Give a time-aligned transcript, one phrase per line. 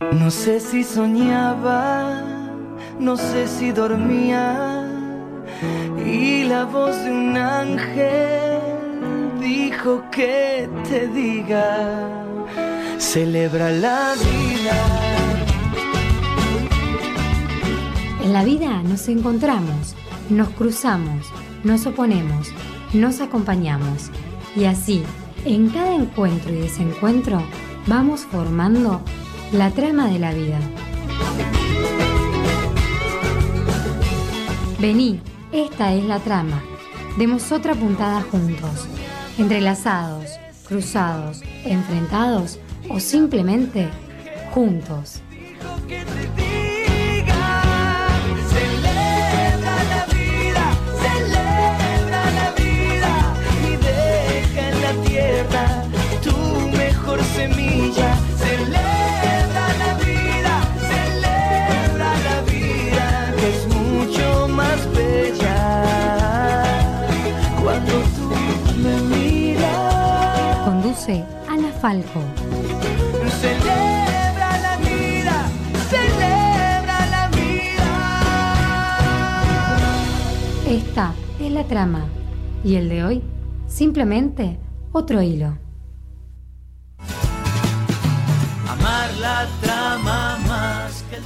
[0.00, 2.22] No sé si soñaba,
[3.00, 4.88] no sé si dormía,
[6.06, 8.60] y la voz de un ángel
[9.40, 12.08] dijo que te diga,
[12.98, 14.76] celebra la vida.
[18.22, 19.96] En la vida nos encontramos,
[20.30, 21.26] nos cruzamos,
[21.64, 22.52] nos oponemos,
[22.94, 24.12] nos acompañamos
[24.54, 25.02] y así,
[25.44, 27.42] en cada encuentro y desencuentro,
[27.88, 29.02] vamos formando
[29.52, 30.58] la trama de la vida.
[34.78, 35.20] Vení,
[35.52, 36.62] esta es la trama.
[37.16, 38.86] Demos otra puntada juntos,
[39.38, 40.30] entrelazados,
[40.68, 42.58] cruzados, enfrentados
[42.90, 43.88] o simplemente
[44.52, 45.22] juntos.
[71.80, 72.20] Falco.
[73.40, 75.48] Celebra la vida,
[75.88, 77.90] celebra la vida.
[80.66, 82.08] Esta es la trama.
[82.64, 83.22] Y el de hoy,
[83.68, 84.58] simplemente
[84.90, 85.56] otro hilo.
[88.66, 91.22] Amar la trama más que el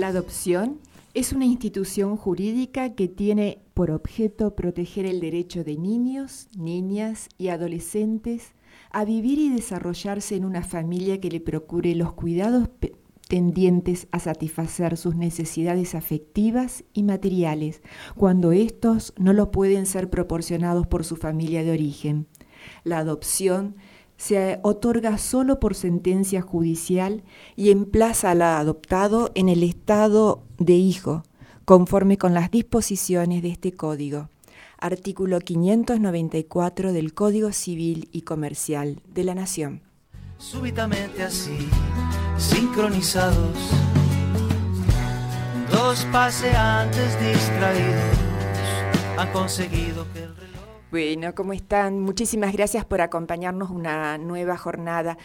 [0.00, 0.80] La adopción
[1.12, 7.48] es una institución jurídica que tiene por objeto proteger el derecho de niños, niñas y
[7.48, 8.53] adolescentes
[8.94, 12.68] a vivir y desarrollarse en una familia que le procure los cuidados
[13.26, 17.82] tendientes a satisfacer sus necesidades afectivas y materiales,
[18.14, 22.28] cuando estos no lo pueden ser proporcionados por su familia de origen.
[22.84, 23.74] La adopción
[24.16, 27.24] se otorga solo por sentencia judicial
[27.56, 31.24] y emplaza al adoptado en el estado de hijo,
[31.64, 34.28] conforme con las disposiciones de este código.
[34.84, 39.80] Artículo 594 del Código Civil y Comercial de la Nación.
[40.36, 41.56] Súbitamente así,
[42.36, 43.56] sincronizados,
[45.72, 48.18] dos paseantes distraídos
[49.16, 50.34] han conseguido que el
[50.94, 51.98] bueno, ¿cómo están?
[52.02, 55.18] Muchísimas gracias por acompañarnos una nueva jornada.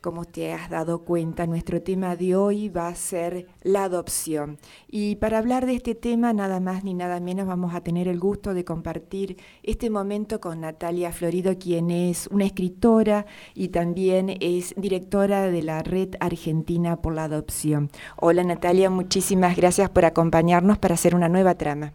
[0.00, 4.58] Como te has dado cuenta, nuestro tema de hoy va a ser la adopción.
[4.88, 8.20] Y para hablar de este tema, nada más ni nada menos, vamos a tener el
[8.20, 14.74] gusto de compartir este momento con Natalia Florido, quien es una escritora y también es
[14.76, 17.90] directora de la Red Argentina por la Adopción.
[18.16, 21.92] Hola Natalia, muchísimas gracias por acompañarnos para hacer una nueva trama.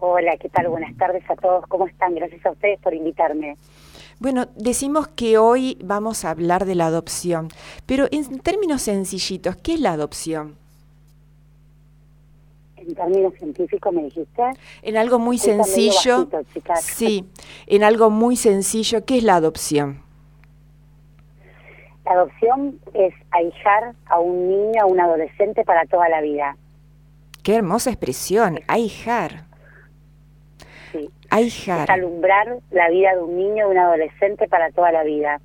[0.00, 0.68] Hola, ¿qué tal?
[0.68, 1.66] Buenas tardes a todos.
[1.66, 2.14] ¿Cómo están?
[2.14, 3.56] Gracias a ustedes por invitarme.
[4.20, 7.48] Bueno, decimos que hoy vamos a hablar de la adopción,
[7.86, 10.56] pero en términos sencillitos, ¿qué es la adopción?
[12.76, 14.42] En términos científicos me dijiste.
[14.82, 16.28] En algo muy sencillo.
[16.82, 17.24] sí,
[17.66, 20.02] en algo muy sencillo, ¿qué es la adopción?
[22.04, 26.58] La adopción es ahijar a un niño, a un adolescente para toda la vida.
[27.42, 29.49] Qué hermosa expresión, ahijar.
[31.38, 35.40] Es alumbrar la vida de un niño, de un adolescente para toda la vida.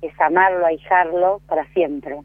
[0.00, 2.20] Es amarlo, ahijarlo para siempre.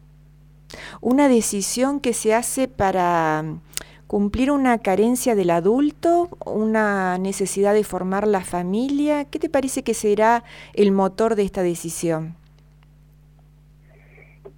[1.01, 3.61] Una decisión que se hace para mm,
[4.07, 9.25] cumplir una carencia del adulto, una necesidad de formar la familia.
[9.25, 10.43] ¿Qué te parece que será
[10.73, 12.35] el motor de esta decisión?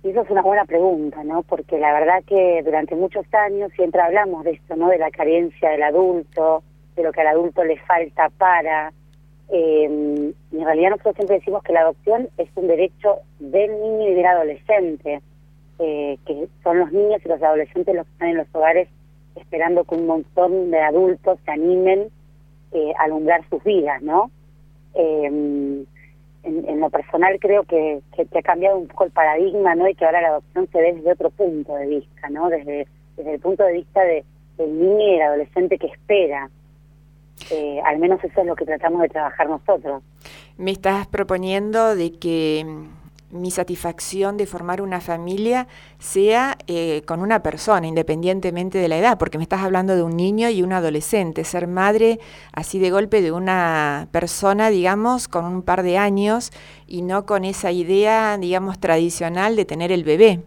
[0.04, 1.44] Eso es una buena pregunta, ¿no?
[1.44, 4.90] Porque la verdad que durante muchos años siempre hablamos de esto, ¿no?
[4.90, 6.62] De la carencia del adulto,
[6.96, 8.92] de lo que al adulto le falta para...
[9.50, 14.14] Eh, en realidad nosotros siempre decimos que la adopción es un derecho del niño y
[14.14, 15.22] del adolescente,
[15.80, 18.88] eh, que son los niños y los adolescentes los que están en los hogares
[19.36, 22.10] esperando que un montón de adultos se animen
[22.72, 24.32] eh, a alumbrar sus vidas, ¿no?
[24.96, 25.88] En,
[26.44, 29.88] en, lo personal creo que, que, ha cambiado un poco el paradigma, ¿no?
[29.88, 32.50] Y que ahora la adopción se ve desde otro punto de vista, ¿no?
[32.50, 32.88] Desde,
[33.18, 34.24] desde el punto de vista de,
[34.58, 36.50] del niño y el adolescente que espera,
[37.52, 40.04] eh, al menos eso es lo que tratamos de trabajar nosotros.
[40.58, 43.04] Me estás proponiendo de que mm,
[43.34, 49.18] mi satisfacción de formar una familia sea eh, con una persona, independientemente de la edad,
[49.18, 52.20] porque me estás hablando de un niño y un adolescente, ser madre
[52.54, 56.52] así de golpe de una persona, digamos, con un par de años
[56.88, 60.42] y no con esa idea, digamos, tradicional de tener el bebé.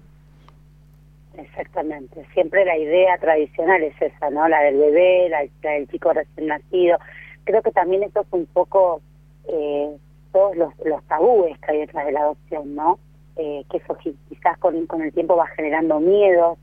[1.57, 4.47] Exactamente, siempre la idea tradicional es esa, ¿no?
[4.47, 6.99] La del bebé, la, del chico recién nacido.
[7.45, 9.01] Creo que también eso es un poco
[9.49, 9.97] eh,
[10.33, 10.75] todos los,
[11.09, 12.99] tabúes que hay detrás de la adopción, ¿no?
[13.37, 13.97] eh, que eso
[14.29, 16.59] quizás con, con el tiempo va generando miedos,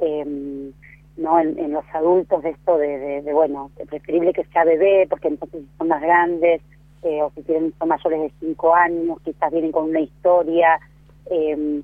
[0.00, 0.72] em,
[1.16, 1.38] ¿no?
[1.38, 5.62] En, los adultos de esto de, de, bueno, es preferible que sea bebé porque entonces
[5.78, 6.60] son más grandes,
[7.02, 10.80] eh, o si tienen, son mayores de cinco años, quizás vienen con una historia.
[11.30, 11.82] Eh,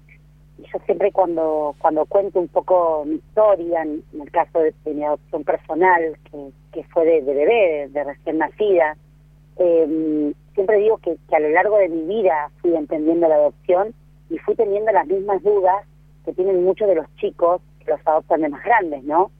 [0.72, 5.44] yo siempre cuando cuando cuento un poco mi historia, en, el caso de, mi adopción
[5.44, 8.96] personal, que, que fue de, bebé, de, recién nacida,
[9.56, 13.94] eh, siempre digo que, que a lo largo de mi vida fui entendiendo la adopción
[14.28, 15.84] y fui teniendo las mismas dudas
[16.24, 19.30] que tienen muchos de los chicos que los adoptan de más grandes, ¿no?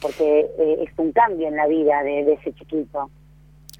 [0.00, 3.10] Porque eh, es un cambio en la vida de ese chiquito.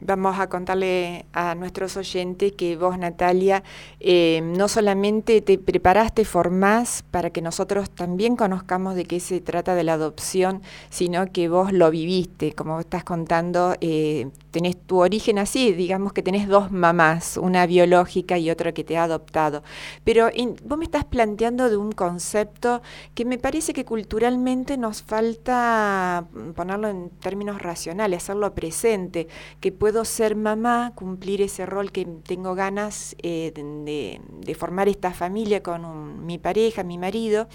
[0.03, 3.63] Vamos a contarle a nuestros oyentes que vos, Natalia,
[4.01, 9.75] eh, no solamente te preparaste, formás para que nosotros también conozcamos de qué se trata
[9.75, 15.39] de la adopción, sino que vos lo viviste, como estás contando, eh, tenés tu origen
[15.39, 19.63] así, digamos que tenés dos mamás, una biológica y otra que te ha adoptado.
[20.03, 20.31] Pero
[20.65, 22.81] vos me estás planteando de un concepto
[23.15, 26.25] que me parece que culturalmente nos falta
[26.57, 29.29] ponerlo en términos racionales, hacerlo presente,
[29.61, 35.13] que puede puedo ser mamá, cumplir ese rol que tengo ganas eh, de, formar esta
[35.13, 37.49] familia con mi pareja, mi marido,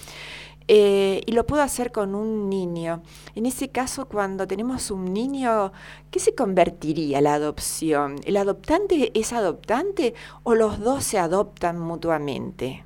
[0.67, 3.03] eh, y lo puedo hacer con un niño.
[3.35, 5.71] En ese caso, cuando tenemos un niño,
[6.11, 8.17] ¿qué se convertiría la adopción?
[8.25, 12.83] ¿El adoptante es adoptante o los dos se adoptan mutuamente?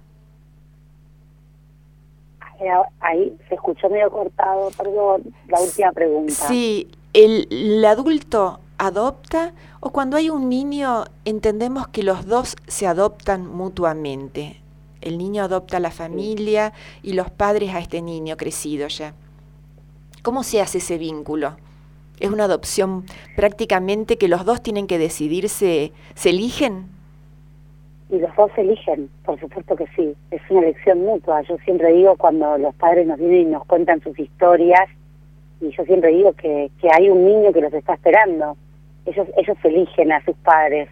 [3.00, 6.34] Ahí se escuchó medio cortado, perdón, la última pregunta.
[6.34, 12.88] Sí, el, el adulto adopta o cuando hay un niño entendemos que los dos se
[12.88, 14.62] adoptan mutuamente.
[15.02, 16.74] El niño adopta a la familia
[17.04, 19.14] y los padres a este niño crecido ya.
[20.24, 21.58] ¿Cómo se hace ese vínculo?
[22.20, 23.06] ¿Es una adopción
[23.36, 26.88] prácticamente que los dos tienen que decidirse, se eligen?
[28.10, 30.16] Y los dos se eligen, por supuesto que sí.
[30.32, 31.42] Es una elección mutua.
[31.44, 34.90] Yo siempre digo cuando los padres nos vienen y nos cuentan sus historias,
[35.62, 38.58] y yo siempre digo que, que hay un niño que los está esperando
[39.10, 40.90] ellos ellos eligen a sus padres.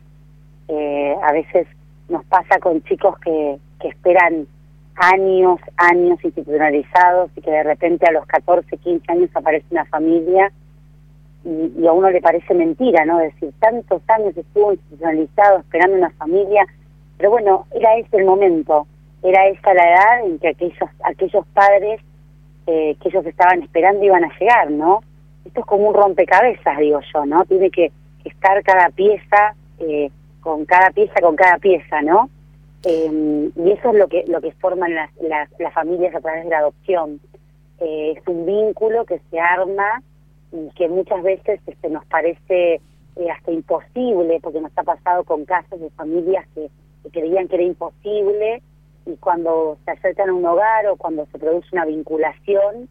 [0.67, 1.67] Eh, a veces
[2.09, 4.47] nos pasa con chicos que, que esperan
[4.95, 10.51] años, años institucionalizados y que de repente a los 14, 15 años aparece una familia
[11.45, 13.19] y, a uno le parece mentira, ¿no?
[13.19, 16.65] Decir, tantos años estuvo institucionalizado esperando una familia,
[17.17, 18.87] pero bueno, era ese el momento,
[19.23, 22.01] era esa la edad en que aquellos, aquellos padres
[22.65, 25.01] eh, que ellos estaban esperando iban a llegar, ¿no?
[25.45, 27.45] Esto es como un rompecabezas, digo yo, ¿no?
[27.45, 27.91] Tiene que
[28.27, 30.09] estar cada pieza eh,
[30.41, 32.29] con cada pieza con cada pieza, ¿no?
[32.83, 36.49] Eh, y eso es lo que lo que forman las, las, familias a través de
[36.49, 37.19] la adopción.
[37.79, 40.01] Eh, es un vínculo que se arma
[40.51, 42.81] y que muchas veces este, nos parece
[43.31, 46.69] hasta imposible, porque nos ha pasado con casos de familias que,
[47.11, 48.61] creían que era imposible
[49.05, 52.89] y cuando se acercan a un hogar o cuando se produce una vinculación,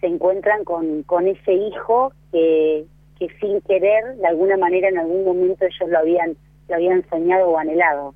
[0.00, 2.84] se encuentran con, con ese hijo que,
[3.18, 6.36] que sin querer, de alguna manera, en algún momento ellos lo habían,
[6.68, 8.14] lo habían soñado o anhelado.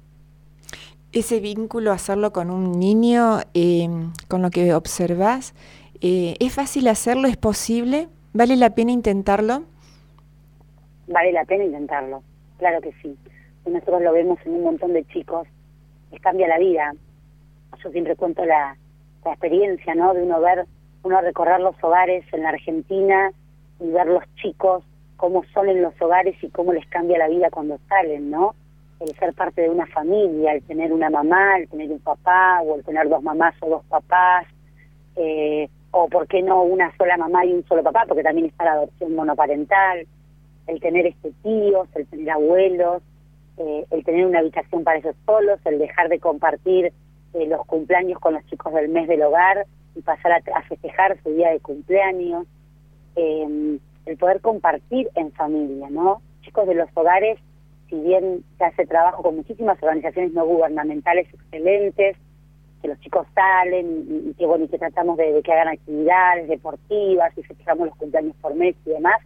[1.12, 5.54] Ese vínculo, hacerlo con un niño, em, con lo que observas,
[6.00, 7.26] eh, ¿es fácil hacerlo?
[7.26, 8.08] ¿Es posible?
[8.32, 9.64] ¿Vale la pena intentarlo?
[11.08, 12.22] Vale la pena intentarlo,
[12.58, 13.16] claro que sí.
[13.66, 15.46] nosotros lo vemos en un montón de chicos,
[16.10, 16.92] les cambia la vida.
[17.82, 18.76] Yo siempre cuento la,
[19.24, 20.14] la experiencia, ¿no?
[20.14, 20.66] De uno ver,
[21.02, 23.32] uno recorrer los hogares en la Argentina
[23.80, 24.84] y ver los chicos
[25.20, 28.54] cómo son en los hogares y cómo les cambia la vida cuando salen, ¿no?
[29.00, 32.76] El ser parte de una familia, el tener una mamá, el tener un papá, o
[32.76, 34.46] el tener dos mamás o dos papás,
[35.16, 38.64] eh, o por qué no una sola mamá y un solo papá, porque también está
[38.64, 40.06] la adopción monoparental,
[40.66, 43.02] el tener este tíos, el tener abuelos,
[43.58, 46.94] eh, el tener una habitación para ellos solos, el dejar de compartir
[47.34, 51.22] eh, los cumpleaños con los chicos del mes del hogar y pasar a, a festejar
[51.22, 52.46] su día de cumpleaños.
[53.16, 53.78] Eh,
[54.10, 56.20] el poder compartir en familia, ¿no?
[56.42, 57.38] Chicos de los hogares,
[57.88, 62.16] si bien se hace trabajo con muchísimas organizaciones no gubernamentales excelentes,
[62.82, 67.36] que los chicos salen y, que bueno y que tratamos de, que hagan actividades deportivas
[67.38, 69.20] y festejamos los cumpleaños por mes y demás,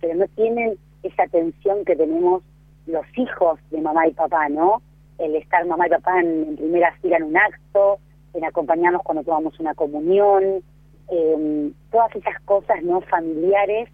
[0.00, 2.42] pero no tienen esa atención que tenemos
[2.86, 4.82] los hijos de mamá y papá, ¿no?
[5.18, 7.98] El estar mamá y papá en, primera fila en un acto,
[8.32, 10.62] en acompañarnos cuando tomamos una comunión,
[11.08, 13.88] eh, todas esas cosas no familiares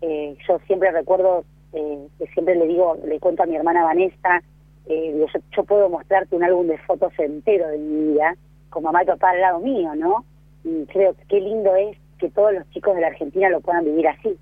[0.00, 4.42] eh, yo siempre recuerdo, eh, que siempre le digo, le cuento a mi hermana Vanessa,
[4.86, 8.36] eh, yo, puedo mostrarte un álbum de fotos entero de mi vida,
[8.70, 10.24] con mamá y papá al lado mío, ¿no?
[10.64, 13.84] Y creo que qué lindo es que todos los chicos de la Argentina lo puedan
[13.84, 14.36] vivir así.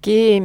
[0.00, 0.42] Que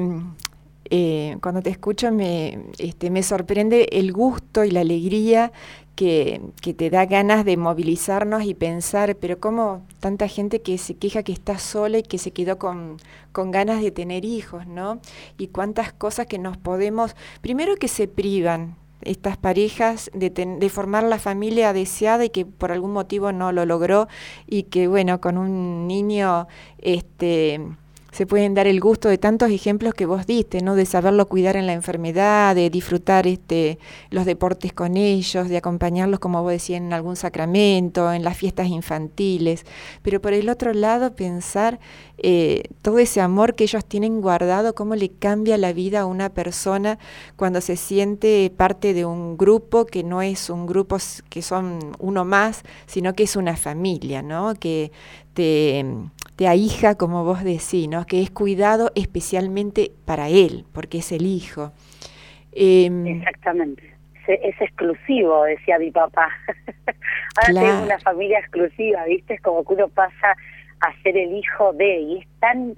[1.41, 5.51] cuando te escucho me, este, me sorprende el gusto y la alegría
[5.97, 10.95] que, que, te da ganas de movilizarnos y pensar, pero cómo tanta gente que se
[10.95, 12.97] queja que está sola y que se quedó con,
[13.31, 15.01] con ganas de tener hijos, ¿no?
[15.39, 21.03] Y cuántas cosas que nos podemos, primero que se privan, estas parejas de, de, formar
[21.03, 24.07] la familia deseada y que por algún motivo no lo logró
[24.45, 26.47] y que bueno con un niño
[26.79, 27.59] este
[28.17, 30.73] se pueden dar el gusto de tantos ejemplos que vos diste, ¿no?
[30.73, 33.77] De saberlo cuidar en la enfermedad, de disfrutar este,
[34.09, 38.69] los deportes con ellos, de acompañarlos, como vos decías, en algún sacramento, en las fiestas
[38.69, 39.67] infantiles.
[40.01, 41.79] Pero por el otro lado, pensar
[42.17, 46.29] eh, todo ese amor que ellos tienen guardado, cómo le cambia la vida a una
[46.29, 46.97] persona
[47.35, 50.97] cuando se siente parte de un grupo que no es un grupo
[51.29, 54.55] que son uno más, sino que es una familia, ¿no?
[54.55, 54.91] Que
[55.35, 55.85] te
[56.37, 58.05] te ahija, como vos decís, ¿no?
[58.05, 61.73] que es cuidado especialmente para él, porque es el hijo.
[62.53, 63.83] Em, Exactamente.
[64.27, 66.29] Es, exclusivo, decía mi papá.
[67.47, 69.35] Ahora tengo una familia exclusiva, ¿viste?
[69.35, 70.35] Es como que uno pasa
[70.81, 72.75] a ser el hijo de, y es tan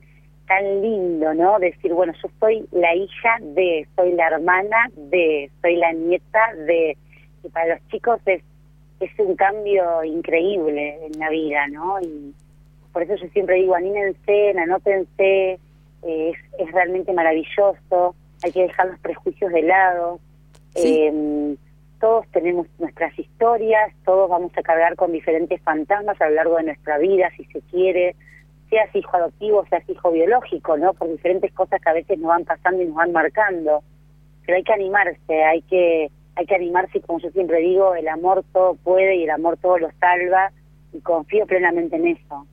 [0.47, 1.59] tan lindo, ¿no?
[1.59, 6.97] Decir, bueno, yo soy la hija de, soy la hermana de, soy la nieta de.
[7.43, 8.41] Y para los chicos es,
[8.99, 11.99] es un cambio increíble en la vida, ¿no?
[12.01, 12.33] Y,
[12.91, 15.59] por eso yo siempre digo, anímense, anótense,
[16.03, 20.19] eh, es, es realmente maravilloso, hay que dejar los prejuicios de lado.
[20.75, 21.55] Eh,
[21.99, 26.63] todos tenemos nuestras historias, todos vamos a cargar con diferentes fantasmas a lo largo de
[26.63, 28.15] nuestra vida, si se quiere,
[28.69, 30.93] seas hijo adoptivo, seas hijo biológico, ¿no?
[30.93, 33.83] Por diferentes cosas que a veces nos van pasando y nos van marcando.
[34.45, 38.07] Pero hay que animarse, hay que hay que animarse y como yo siempre digo, el
[38.07, 40.53] amor todo puede y el amor todo lo salva
[40.93, 42.47] y confío plenamente en eso.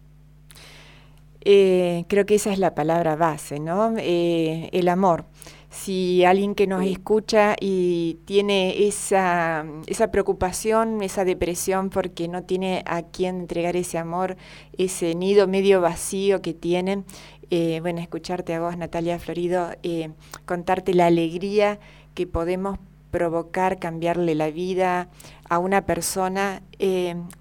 [1.49, 3.95] Eh, creo que esa es la palabra base, ¿no?
[3.99, 5.27] Eh, el amor.
[5.71, 12.83] Si alguien que nos escucha y tiene esa, esa preocupación, esa depresión porque no tiene
[12.85, 14.37] a quién entregar ese amor,
[14.77, 17.05] ese nido medio vacío que tienen,
[17.51, 19.71] eh, bueno, escucharte a vos, Natalia Florido,
[20.47, 21.79] contarte la alegría
[22.15, 25.09] que podemos provocar, cambiarle la vida
[25.49, 26.63] a una persona,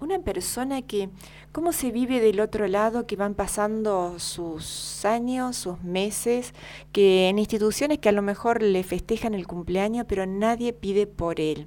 [0.00, 1.10] una persona que
[1.56, 6.52] ¿Cómo se vive del otro lado que van pasando sus años, sus meses,
[6.92, 11.40] que en instituciones que a lo mejor le festejan el cumpleaños, pero nadie pide por
[11.40, 11.66] él?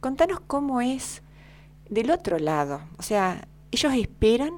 [0.00, 1.22] Contanos cómo es
[1.88, 2.80] del otro lado.
[2.98, 4.54] O sea, ellos esperan,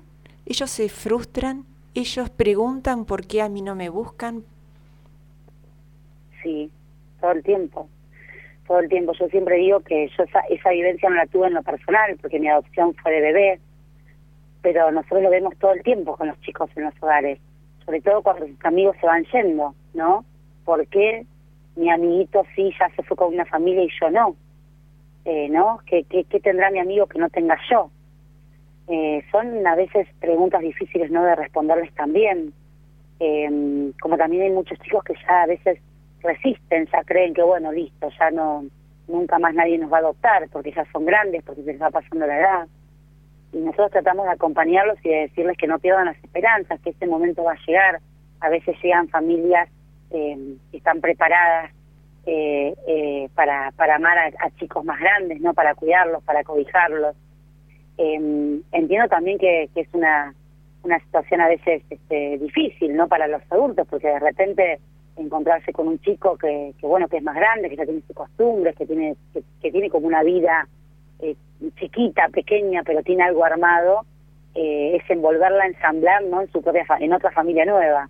[0.47, 4.45] ellos se frustran, ellos preguntan por qué a mí no me buscan.
[6.43, 6.71] Sí,
[7.21, 7.87] todo el tiempo.
[8.67, 9.13] Todo el tiempo.
[9.13, 12.39] Yo siempre digo que yo esa, esa vivencia no la tuve en lo personal, porque
[12.39, 13.61] mi adopción fue de bebé
[14.65, 17.39] pero nosotros lo vemos todo el tiempo con los chicos en los hogares,
[17.85, 20.25] sobre todo cuando sus amigos se van yendo, ¿no?
[20.65, 21.27] ¿Por qué
[21.77, 24.35] mi amiguito sí ya se fue con una familia y yo no?
[25.27, 25.81] Eh, ¿No?
[25.85, 27.91] ¿Qué, qué, tendrá mi amigo que no tenga yo?
[28.89, 31.23] Eh, son a veces preguntas difíciles, ¿no?
[31.23, 32.55] De responderles también.
[33.21, 35.79] Eh, como también hay muchos chicos que ya a veces
[36.25, 38.65] resisten, ya creen que, bueno, listo, ya no,
[39.07, 41.91] nunca más nadie nos va a adoptar porque ya son grandes, porque se les va
[41.91, 42.69] pasando la edad
[43.55, 47.07] y nosotros tratamos de acompañarlos y de decirles que no pierdan las esperanzas, que este
[47.07, 48.01] momento va a llegar.
[48.41, 49.69] A veces llegan familias
[50.11, 51.71] eh, que están preparadas
[52.27, 57.15] eh, eh, para, para amar a, chicos más grandes, no para cuidarlos, para cobijarlos.
[57.97, 60.35] Em, entiendo también que, que, es una,
[60.83, 64.81] una situación a veces este, difícil no para los adultos, porque de repente
[65.17, 68.17] encontrarse con un chico que, que bueno que es más grande, que ya tiene sus
[68.17, 69.17] costumbres, que tiene
[69.61, 70.69] que tiene como una vida
[71.21, 71.37] eh,
[71.77, 74.05] chiquita, pequeña, pero tiene algo armado,
[74.55, 76.43] eh, es envolverla, ensamblar ¿no?
[76.43, 78.09] en, su propia en otra familia nueva.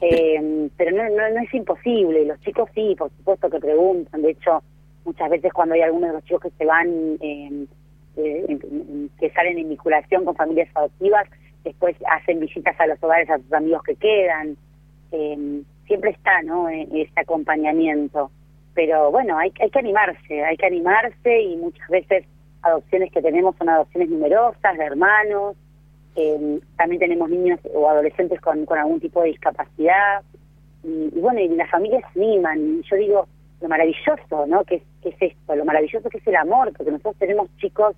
[0.00, 4.62] Eh, pero no, no, es imposible, los chicos sí, por supuesto que preguntan, de hecho,
[5.04, 7.18] muchas veces cuando hay algunos de los chicos que se van,
[8.16, 11.28] que salen en vinculación con familias adoptivas,
[11.62, 14.56] después hacen visitas a los hogares a sus amigos que quedan,
[15.86, 16.68] siempre está ¿no?
[16.68, 18.30] este acompañamiento
[18.74, 22.24] pero bueno, hay, hay que animarse, hay que animarse y muchas veces
[22.62, 25.56] adopciones que tenemos son adopciones numerosas, de hermanos,
[26.16, 30.22] eh, también tenemos niños o adolescentes con, con algún tipo de discapacidad,
[30.82, 33.28] y, bueno, y las familias se animan, yo digo,
[33.60, 34.64] lo maravilloso, ¿no?
[34.64, 35.54] ¿Qué, ¿Qué, es esto?
[35.54, 37.94] Lo maravilloso que es el amor, porque nosotros tenemos chicos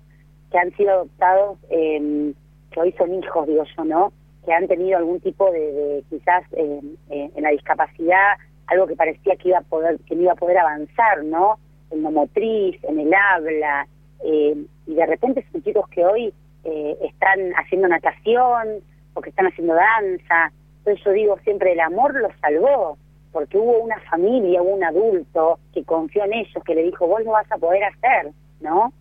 [0.51, 2.33] que han sido adoptados, eh,
[2.71, 4.13] que hoy son hijos, digo yo, ¿no?
[4.47, 8.37] Que han tenido algún tipo de, de quizás eh, en la discapacidad
[8.67, 11.57] algo que parecía que iba a poder que no iba a poder avanzar no
[11.91, 13.87] en lo motriz en el habla
[14.23, 18.79] eh, y de repente son chicos que hoy eh, están haciendo natación
[19.13, 22.97] o que están haciendo danza entonces yo digo siempre el amor los salvó
[23.33, 27.21] porque hubo una familia hubo un adulto que confió en ellos que le dijo vos
[27.23, 28.93] lo vas a poder hacer no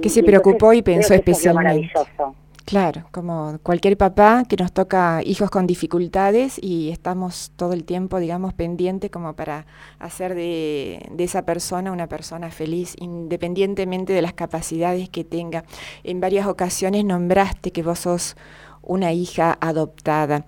[0.00, 1.90] Que se preocupó y pensó especialmente.
[1.90, 2.34] maravilloso.
[2.68, 8.18] Claro, como cualquier papá que nos toca hijos con dificultades y estamos todo el tiempo,
[8.18, 9.64] digamos, pendiente como para
[9.98, 15.64] hacer de, esa persona una persona feliz, independientemente de las capacidades que tenga.
[16.04, 18.36] En varias ocasiones nombraste que vos sos
[18.82, 20.44] una hija adoptada.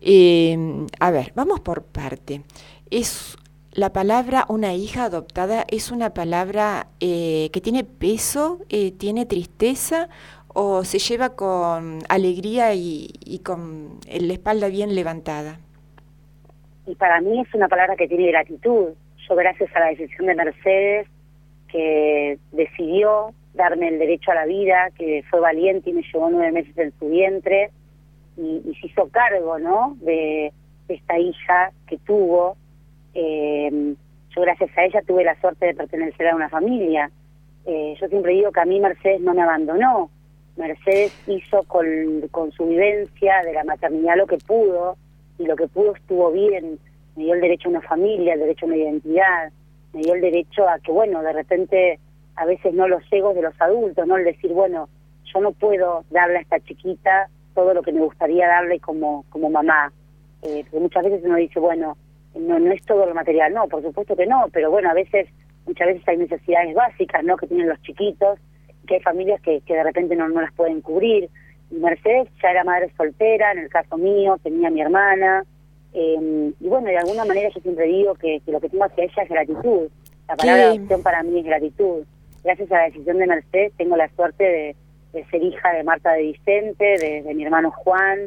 [0.00, 2.44] Eh, a ver, vamos por parte.
[2.88, 3.36] Es
[3.72, 10.08] la palabra una hija adoptada es una palabra eh, que tiene peso, eh, tiene tristeza
[10.54, 15.58] o se lleva con alegría y, con la espalda bien levantada?
[16.86, 18.90] Y para mí es una palabra que tiene gratitud.
[19.28, 21.08] Yo gracias a la decisión de Mercedes,
[21.68, 26.52] que decidió darme el derecho a la vida, que fue valiente y me llevó nueve
[26.52, 27.70] meses en su vientre
[28.36, 29.96] y, se hizo cargo, ¿no?
[30.00, 30.52] De,
[30.86, 32.56] esta hija que tuvo.
[33.14, 33.94] Eh,
[34.34, 37.10] yo gracias a ella tuve la suerte de pertenecer a una familia.
[37.64, 40.10] Eh, yo siempre digo que a mí Mercedes no me abandonó,
[40.56, 41.86] Mercedes hizo con,
[42.30, 44.96] con su vivencia de la maternidad lo que pudo
[45.38, 46.78] y lo que pudo estuvo bien.
[47.16, 49.52] Me dio el derecho a una familia, el derecho a una identidad,
[49.92, 51.98] me dio el derecho a que, bueno, de repente
[52.36, 54.16] a veces no los egos de los adultos, ¿no?
[54.16, 54.88] El decir, bueno,
[55.32, 59.92] yo no puedo darle a esta chiquita todo lo que me gustaría darle como, mamá.
[60.42, 61.96] Eh, porque muchas veces uno dice, bueno,
[62.34, 63.54] no, no es todo lo material.
[63.54, 65.28] No, por supuesto que no, pero bueno, a veces,
[65.66, 67.36] muchas veces hay necesidades básicas, ¿no?
[67.36, 68.38] Que tienen los chiquitos
[68.86, 71.28] que hay familias que, que de repente no, no las pueden cubrir.
[71.70, 75.44] Mercedes ya era madre soltera, en el caso mío, tenía mi hermana,
[75.94, 79.22] eh, y bueno, de alguna manera yo siempre digo que, lo que tengo hacia ella
[79.22, 79.88] es gratitud.
[80.28, 82.04] La palabra adopción para mí es gratitud.
[82.42, 84.44] Gracias a la decisión de Mercedes tengo la suerte
[85.12, 86.84] de, ser hija de Marta de Vicente,
[87.24, 88.18] de, mi hermano Juan,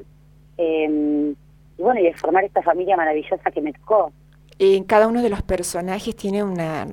[0.57, 1.33] eh,
[1.77, 4.13] y bueno, y de formar esta familia maravillosa que me tocó.
[4.57, 6.87] En cada uno de los personajes tiene una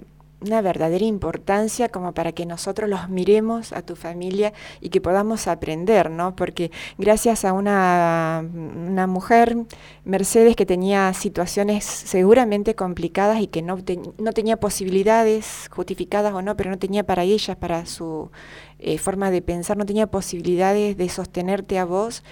[0.44, 5.46] una verdadera importancia como para que nosotros los miremos a tu familia y que podamos
[5.46, 6.36] aprender, ¿no?
[6.36, 8.44] Porque gracias a una,
[8.86, 9.56] una mujer,
[10.04, 13.78] Mercedes, que tenía situaciones seguramente complicadas y que no,
[14.18, 18.30] no tenía posibilidades, justificadas o no, pero no tenía para ellas, para su
[18.78, 22.22] eh, forma de pensar, no tenía posibilidades de sostenerte a vos,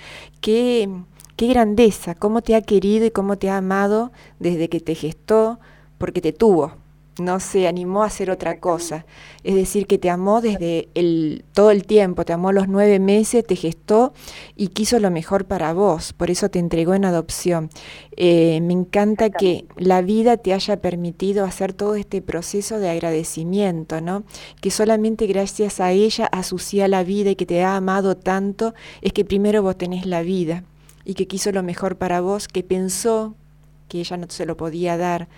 [0.40, 0.88] qué,
[1.36, 5.58] qué grandeza, cómo te ha querido y cómo te ha amado desde que te gestó,
[5.98, 6.72] porque te tuvo,
[7.18, 9.04] no se animó a hacer otra cosa.
[9.44, 13.46] Es decir, que te amó desde el, todo el tiempo, te amó los nueve meses,
[13.46, 14.12] te gestó
[14.56, 17.70] y quiso lo mejor para vos, por eso te entregó en adopción.
[18.16, 24.00] Eh, me encanta que la vida te haya permitido hacer todo este proceso de agradecimiento,
[24.00, 24.24] ¿no?
[24.60, 29.12] Que solamente gracias a ella asociada la vida y que te ha amado tanto, es
[29.12, 30.64] que primero vos tenés la vida
[31.04, 33.34] y que quiso lo mejor para vos, que pensó
[33.88, 35.28] que ella no se lo podía dar.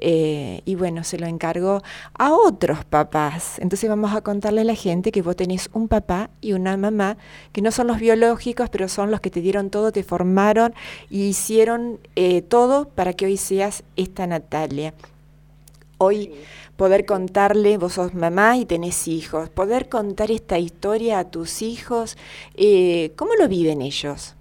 [0.00, 1.82] Eh, y bueno, se lo encargó
[2.18, 3.58] a otros papás.
[3.58, 7.16] Entonces vamos a contarle a la gente que vos tenés un papá y una mamá,
[7.52, 10.74] que no son los biológicos, pero son los que te dieron todo, te formaron
[11.10, 14.94] y hicieron eh, todo para que hoy seas esta Natalia.
[15.98, 16.32] Hoy
[16.76, 22.18] poder contarle, vos sos mamá y tenés hijos, poder contar esta historia a tus hijos,
[22.56, 24.34] eh, ¿cómo lo viven ellos?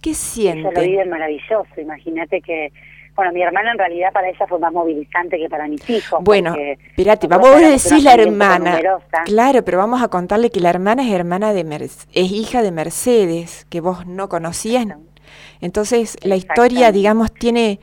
[0.00, 0.60] ¿Qué sienten?
[0.60, 2.72] Ellos lo viven maravilloso, imagínate que
[3.16, 6.20] bueno, mi hermana en realidad para ella fue más movilizante que para mis hijos.
[6.22, 8.80] Bueno, espérate, vamos a decir la hermana.
[9.24, 13.66] Claro, pero vamos a contarle que la hermana es hermana de es hija de Mercedes,
[13.70, 14.86] que vos no conocías.
[15.60, 17.80] Entonces, la historia, digamos, tiene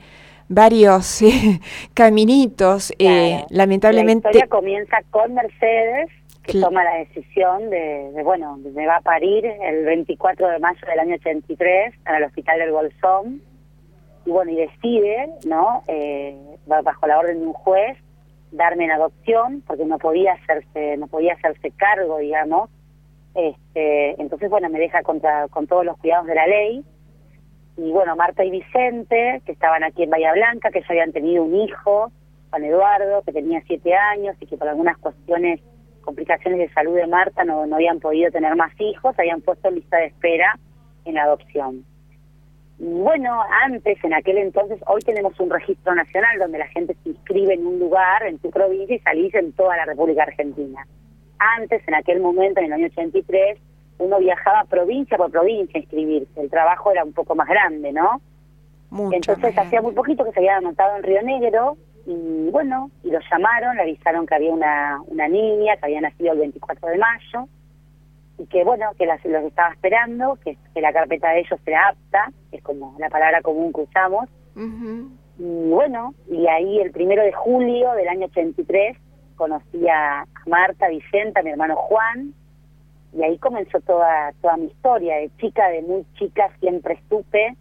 [0.48, 1.60] varios eh,
[1.94, 2.92] caminitos.
[2.98, 4.28] Eh, lamentablemente.
[4.28, 6.10] La historia comienza con Mercedes,
[6.42, 10.80] que toma la decisión de, de, bueno, me va a parir el 24 de mayo
[10.86, 13.42] del año 83 en el hospital del Bolsón
[14.24, 15.82] y bueno, y decide, ¿no?
[15.88, 17.98] Eh, bajo la orden de un juez,
[18.52, 22.70] darme en adopción, porque no podía hacerse, no podía hacerse cargo, digamos.
[23.34, 26.84] Este, entonces, bueno, me deja contra, con todos los cuidados de la ley.
[27.76, 31.42] Y bueno, Marta y Vicente, que estaban aquí en Bahía Blanca, que ya habían tenido
[31.42, 32.12] un hijo,
[32.50, 35.60] Juan Eduardo, que tenía siete años y que por algunas cuestiones,
[36.02, 39.96] complicaciones de salud de Marta, no, no habían podido tener más hijos, habían puesto lista
[39.96, 40.58] de espera
[41.06, 41.26] en la
[42.78, 47.54] Bueno, antes, en aquel entonces, hoy tenemos un registro nacional donde la gente se inscribe
[47.54, 50.84] en un lugar, en tu provincia, y salís en toda la República Argentina.
[51.38, 53.58] Antes, en aquel momento, en el año 83,
[53.98, 56.40] uno viajaba provincia por provincia a inscribirse.
[56.40, 58.20] El trabajo era un poco más grande, ¿no?
[59.12, 63.20] Entonces hacía muy poquito que se había anotado en Río Negro y bueno, y lo
[63.30, 67.48] llamaron, le avisaron que había una, una niña que había nacido el 24 de mayo
[68.42, 71.88] y que bueno, que las, los estaba esperando, que, que la carpeta de ellos era
[71.90, 74.28] apta, que es como la palabra común que usamos.
[75.38, 78.96] Y bueno, y ahí el primero de julio del año 83
[79.36, 82.34] conocí a Marta, Vicenta, mi hermano Juan,
[83.12, 85.16] y ahí comenzó toda, toda mi historia.
[85.16, 87.56] De chica, de muy chica, siempre supe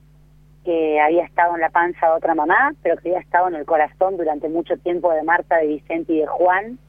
[0.66, 3.66] que había estado en la panza de otra mamá, pero que había estado en el
[3.66, 6.80] corazón durante mucho tiempo de Marta, de Vicente y de Juan,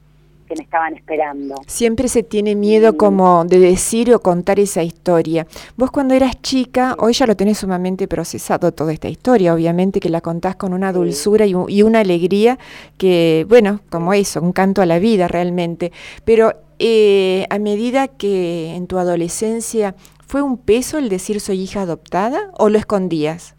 [0.45, 1.55] que me estaban esperando.
[1.67, 5.47] Siempre se tiene miedo como de decir o contar esa historia.
[5.75, 10.09] Vos cuando eras chica, hoy ya lo tenés sumamente procesado toda esta historia, obviamente que
[10.09, 12.57] la contás con una dulzura y, y una alegría
[12.97, 15.91] que, bueno, como eso, un canto a la vida realmente.
[16.25, 19.95] Pero eh, a medida que en tu adolescencia
[20.27, 23.55] fue un peso el decir soy hija adoptada o lo escondías?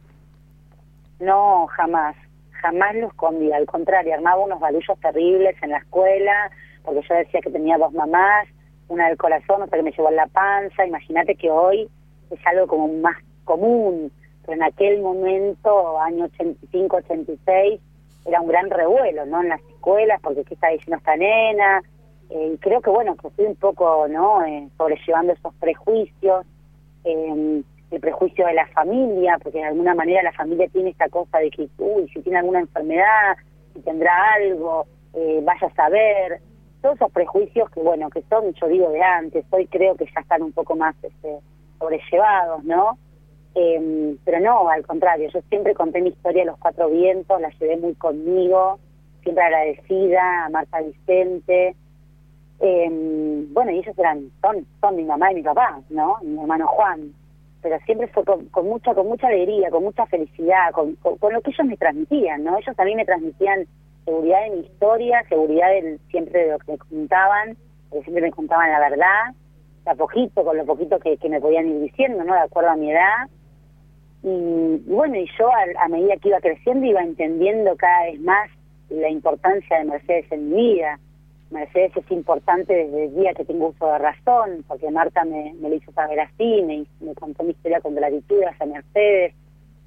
[1.21, 2.17] No, jamás,
[2.61, 6.51] jamás lo escondía, al contrario, armaba unos barullos terribles en la escuela,
[6.85, 8.47] porque yo decía que tenía dos mamás,
[8.89, 11.89] una del corazón, otra que me llevó en la panza, imagínate que hoy
[12.31, 14.13] es algo como más común,
[14.45, 17.81] pero en aquel momento, año 85, 86,
[18.27, 19.43] era un gran revuelo, ¿no?
[19.43, 21.83] En las escuelas, porque ¿qué está diciendo esta nena?
[22.31, 24.45] Eh, y creo que, bueno, que estoy un poco, ¿no?
[24.45, 26.47] Eh, sobrellevando esos prejuicios,
[27.05, 31.39] eh, el prejuicio de la familia, porque de alguna manera la familia tiene esta cosa
[31.39, 33.37] de que, uy, si tiene alguna enfermedad,
[33.73, 36.41] si tendrá algo, eh, vaya a saber,
[36.85, 40.21] todos esos prejuicios que, bueno, que son, yo digo, de antes, hoy creo que ya
[40.21, 41.39] están un poco más este,
[41.79, 42.99] sobrellevados, ¿no?
[43.55, 47.49] Eh, pero no, al contrario, yo siempre conté mi historia a los cuatro vientos, la
[47.59, 48.79] llevé muy conmigo,
[49.23, 51.75] siempre agradecida a Marta Vicente,
[52.61, 56.19] eh, bueno, y ellos eran, son, son mi mamá y mi papá, ¿no?
[56.23, 57.15] Mi hermano Juan.
[57.63, 61.51] Pero siempre fue con, mucha, con mucha alegría, con mucha felicidad, con, con, lo que
[61.51, 62.59] ellos me transmitían, ¿no?
[62.59, 63.67] Ellos también me transmitían
[64.05, 67.57] seguridad de mi historia, seguridad del, siempre de lo que me contaban,
[67.89, 69.35] porque siempre me contaban la verdad,
[69.87, 72.35] a poquito, con lo poquito que, que me podían ir diciendo, ¿no?
[72.35, 73.29] De acuerdo a mi edad.
[74.23, 78.51] Y, bueno, y yo a, a medida que iba creciendo iba entendiendo cada vez más
[78.89, 80.99] la importancia de Mercedes en mi vida
[81.55, 85.69] Mercedes es importante desde el día que tengo uso de razón, porque Marta me, me
[85.69, 89.35] lo hizo saber así, me, me contó mi historia con gratitud hacia Mercedes,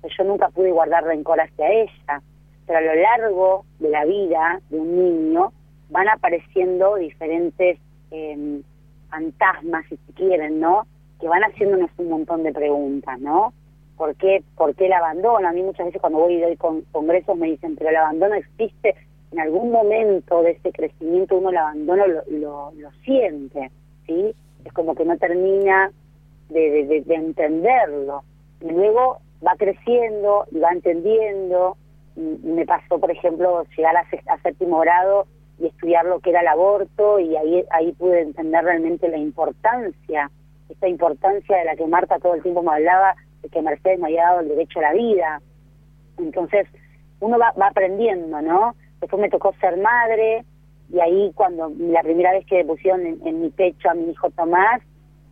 [0.01, 2.21] pero yo nunca pude guardar rencor hacia ella.
[2.67, 5.51] Pero a lo largo de la vida de un niño
[5.89, 7.79] van apareciendo diferentes
[8.11, 8.61] eh,
[9.09, 10.85] fantasmas, si se quieren, ¿no?
[11.19, 13.53] Que van haciéndonos un montón de preguntas, ¿no?
[13.95, 15.47] ¿Por qué, ¿Por qué el abandono?
[15.47, 18.35] A mí muchas veces cuando voy y doy con, congresos me dicen, pero el abandono
[18.35, 18.95] existe
[19.31, 23.71] en algún momento de ese crecimiento uno el abandono lo, lo, siente,
[24.05, 24.33] ¿sí?
[24.63, 25.91] Es como que no termina
[26.49, 28.23] de, de, entenderlo.
[28.61, 31.77] Y luego va creciendo y va entendiendo.
[32.17, 35.27] Me pasó, por ejemplo, llegar a, a, séptimo grado
[35.59, 40.31] y estudiar lo que era el aborto y ahí, ahí pude entender realmente la importancia,
[40.69, 44.07] esta importancia de la que Marta todo el tiempo me hablaba, de que Mercedes me
[44.07, 45.41] había dado el derecho a la vida.
[46.17, 46.67] Entonces,
[47.19, 48.75] uno va, va aprendiendo, ¿no?
[48.99, 50.43] Después me tocó ser madre
[50.91, 54.81] y ahí cuando la primera vez que pusieron en, mi pecho a mi hijo Tomás,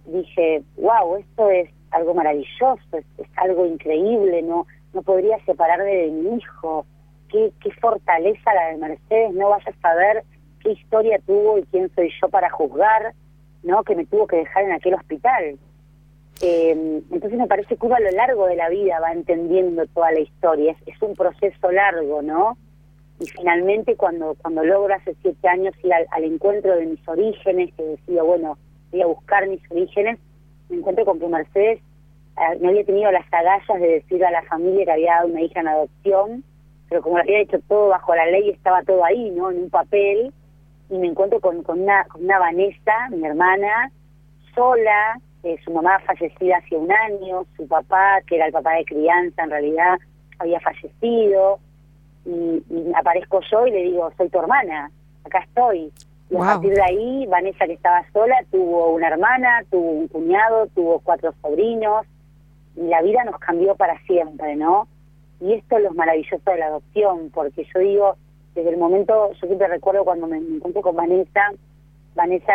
[0.05, 3.05] dije, wow, esto es algo maravilloso, es,
[3.37, 6.85] algo increíble, no no podría separarme de mi hijo.
[7.29, 10.23] Qué, qué fortaleza la de Mercedes, no vaya a saber
[10.61, 13.13] qué historia tuvo y quién soy yo para juzgar,
[13.63, 13.83] ¿no?
[13.83, 15.57] Que me tuvo que dejar en aquel hospital.
[16.41, 20.11] Eh, entonces me parece que uno a lo largo de la vida va entendiendo toda
[20.11, 22.57] la historia, es, es un proceso largo, ¿no?
[23.19, 27.83] y finalmente cuando cuando logro hace siete años ir al, encuentro de mis orígenes, que
[27.83, 28.57] decía, bueno,
[28.91, 30.19] voy a buscar mis orígenes,
[30.69, 31.79] me encuentro con que Mercedes
[32.37, 35.41] eh, me había tenido las agallas de decir a la familia que había dado una
[35.41, 36.43] hija en adopción,
[36.89, 39.51] pero como lo había hecho todo bajo la ley, estaba todo ahí, ¿no?
[39.51, 40.33] En un papel,
[40.89, 43.89] y me encuentro con, con, una, con una Vanessa, mi hermana,
[44.53, 48.85] sola, eh, su mamá fallecida hace un año, su papá, que era el papá de
[48.85, 49.97] crianza en realidad,
[50.39, 51.59] había fallecido,
[52.25, 52.63] y,
[52.95, 54.91] aparezco yo y le digo, soy tu hermana,
[55.23, 55.91] acá estoy.
[56.29, 60.67] Y a partir de ahí, Vanessa, que estaba sola, tuvo una hermana, tuvo un cuñado,
[60.73, 62.05] tuvo cuatro sobrinos,
[62.75, 64.87] la vida nos cambió para siempre, ¿no?
[65.39, 68.15] Y esto es lo maravilloso de la adopción, porque yo digo,
[68.53, 71.51] desde el momento, yo siempre recuerdo cuando me encontré con Vanessa,
[72.15, 72.53] Vanessa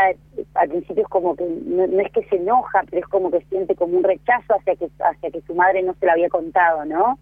[0.55, 3.43] al principio es como que, no, no, es que se enoja, pero es como que
[3.43, 6.85] siente como un rechazo hacia que, hacia que su madre no se lo había contado,
[6.87, 7.19] ¿no?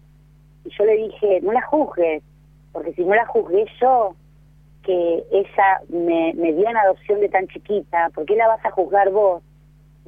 [0.63, 2.23] Y yo le dije, no la juzgues,
[2.71, 4.15] porque si no la juzgué yo,
[4.83, 8.71] que ella me, me dio en adopción de tan chiquita, ¿por qué la vas a
[8.71, 9.43] juzgar vos?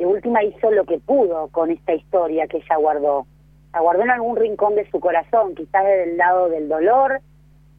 [0.01, 3.27] De última hizo lo que pudo con esta historia que ella guardó.
[3.71, 7.21] La guardó en algún rincón de su corazón, quizás desde el lado del dolor,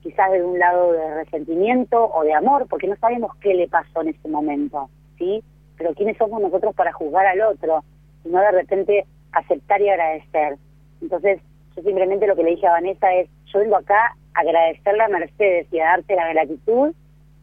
[0.04, 4.02] quizás de un lado de resentimiento o de amor, porque no sabemos qué le pasó
[4.02, 5.42] en ese momento, ¿sí?
[5.76, 7.82] Pero ¿quiénes somos nosotros para juzgar al otro?
[8.24, 10.58] no de repente aceptar y agradecer.
[11.00, 11.40] Entonces,
[11.74, 15.66] yo simplemente lo que le dije a Vanessa es, yo vengo acá agradecerle a Mercedes
[15.72, 16.94] y a darte la gratitud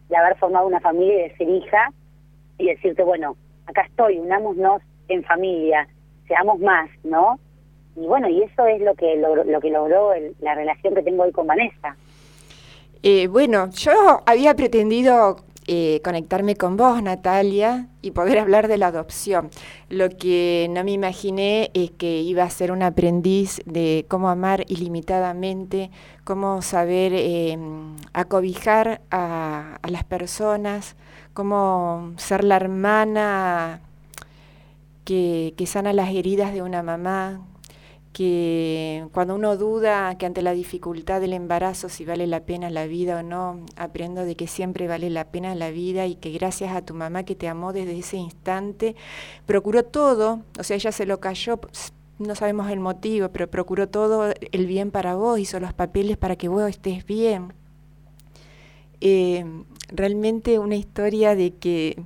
[0.07, 1.91] de haber formado una familia y de ser hija
[2.57, 3.35] y decirte, bueno,
[3.69, 5.87] acá estoy, unámonos en familia,
[6.27, 7.39] seamos más, ¿no?
[7.95, 11.31] Y bueno, y eso es lo que lo que logró la relación que tengo hoy
[11.31, 11.95] con Vanessa.
[13.03, 18.87] Eh, bueno, yo había pretendido eh, conectarme con vos, Natalia, y poder hablar de la
[18.87, 19.49] adopción.
[19.89, 24.65] Lo que no me imaginé es que iba a ser un aprendiz de cómo amar
[24.67, 25.91] ilimitadamente,
[26.23, 30.95] cómo saber em, acobijar a las personas,
[31.39, 33.79] cómo ser la hermana
[35.05, 37.47] que, que sana las heridas de una mamá,
[38.11, 42.87] que cuando uno duda que ante la dificultad del embarazo si vale la pena la
[42.87, 46.75] vida o no, aprendo de que siempre vale la pena la vida y que gracias
[46.75, 48.97] a tu mamá que te amó desde ese instante,
[49.45, 51.57] procuró todo, o sea, ella se lo cayó,
[52.17, 56.35] no sabemos el motivo, pero procuró todo el bien para vos, hizo los papeles para
[56.35, 57.53] que vos estés bien.
[58.99, 59.45] Eh,
[59.91, 62.01] realmente una historia de que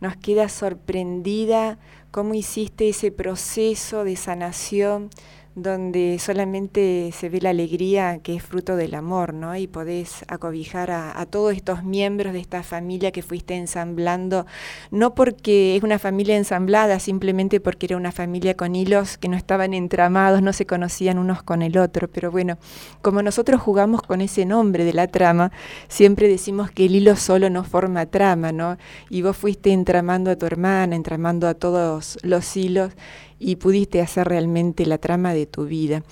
[0.00, 1.78] nos queda sorprendida
[2.10, 5.10] cómo hiciste ese proceso de sanación
[5.54, 9.56] donde solamente se ve la alegría que es fruto del amor, ¿no?
[9.56, 14.46] Y podés acobijar a, todos estos miembros de esta familia que fuiste ensamblando,
[14.90, 19.36] no porque es una familia ensamblada, simplemente porque era una familia con hilos que no
[19.36, 22.58] estaban entramados, no se conocían unos con el otro, pero bueno,
[23.02, 25.52] como nosotros jugamos con ese nombre de la trama,
[25.88, 28.78] siempre decimos que el hilo solo no forma trama, ¿no?
[29.08, 32.92] Y vos fuiste entramando a tu hermana, entramando a todos los hilos
[33.40, 36.04] y pudiste hacer realmente la trama de tu vida.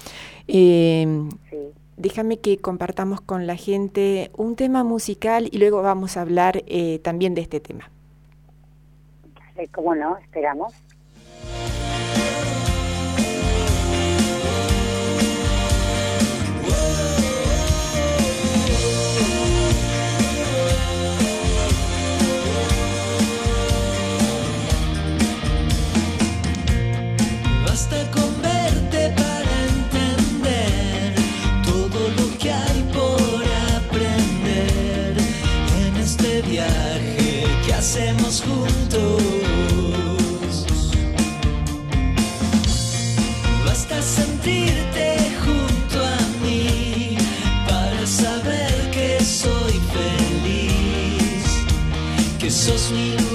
[0.48, 1.28] Em,
[1.96, 6.98] déjame que compartamos con la gente un tema musical y luego vamos a hablar eh,
[7.00, 7.90] también de este tema.
[9.72, 10.16] ¿Cómo no?
[10.18, 10.72] Esperamos.
[37.78, 39.22] Hacemos juntos.
[43.64, 47.16] Basta sentirte junto a mí
[47.68, 51.44] para saber que soy feliz,
[52.40, 53.27] que sos mi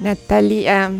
[0.00, 0.92] Natalia,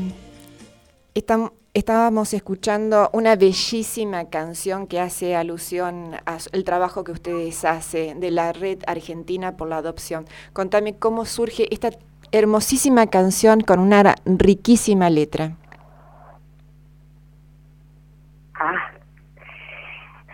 [1.73, 8.53] estábamos escuchando una bellísima canción que hace alusión al trabajo que ustedes hacen de la
[8.53, 10.25] Red Argentina por la Adopción.
[10.53, 11.91] Contame cómo surge esta
[12.33, 15.53] hermosísima canción con una riquísima letra.
[18.55, 18.91] Ah,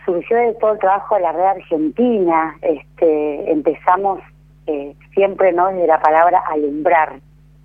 [0.07, 2.57] surgió de todo el trabajo de la Red Argentina.
[2.63, 4.21] Este, empezamos
[4.67, 7.21] eh, siempre no desde la palabra alumbrar.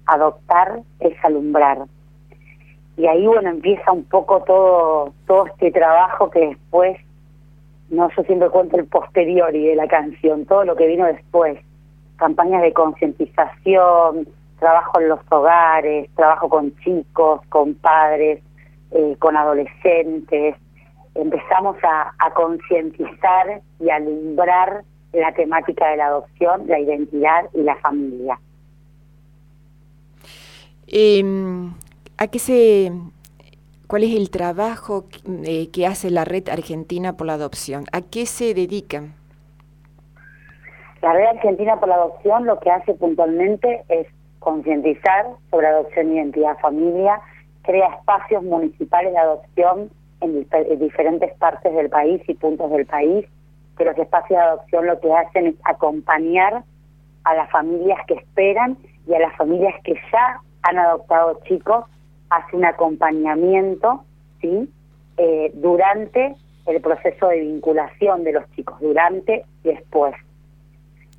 [0.09, 1.85] Adoptar es alumbrar.
[2.97, 6.97] Y ahí bueno empieza un poco todo todo este trabajo que después
[7.89, 11.59] no yo siempre cuento el posterior y de la canción todo lo que vino después.
[12.17, 14.27] Campañas de concientización
[14.59, 18.41] trabajo en los hogares trabajo con chicos con padres
[18.89, 20.55] eh, con adolescentes.
[21.13, 27.75] Empezamos a, a concientizar y alumbrar la temática de la adopción la identidad y la
[27.75, 28.39] familia
[30.91, 31.23] eh,
[32.17, 32.91] ¿A qué se,
[33.89, 35.05] ¿Cuál es el trabajo
[35.45, 37.85] eh, que hace la Red Argentina por la Adopción?
[37.91, 39.15] ¿A qué se dedican?
[41.01, 44.05] La Red Argentina por la Adopción lo que hace puntualmente es
[44.37, 47.19] concientizar sobre adopción, identidad, familia,
[47.63, 49.89] crea espacios municipales de adopción
[50.21, 50.47] en,
[50.79, 53.25] diferentes partes del país y puntos del país,
[53.75, 56.63] que los espacios de adopción lo que hacen es acompañar
[57.23, 61.85] a las familias que esperan y a las familias que ya han adoptado chicos
[62.29, 64.03] hace un acompañamiento,
[64.41, 64.69] ¿sí?
[65.17, 70.15] Eh, durante el proceso de vinculación de los chicos, durante y después.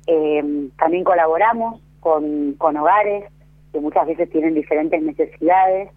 [0.07, 3.25] Eh, también colaboramos con, con hogares
[3.71, 5.89] que muchas veces tienen diferentes necesidades.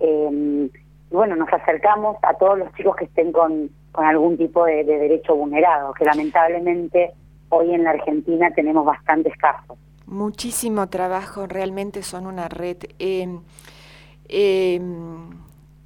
[0.00, 0.70] Eh,
[1.10, 4.84] y bueno, nos acercamos a todos los chicos que estén con, con algún tipo de,
[4.84, 7.10] de, derecho vulnerado, que lamentablemente
[7.48, 9.76] hoy en la Argentina tenemos bastantes casos.
[10.10, 12.76] Muchísimo trabajo, realmente son una red.
[12.98, 13.28] Eh,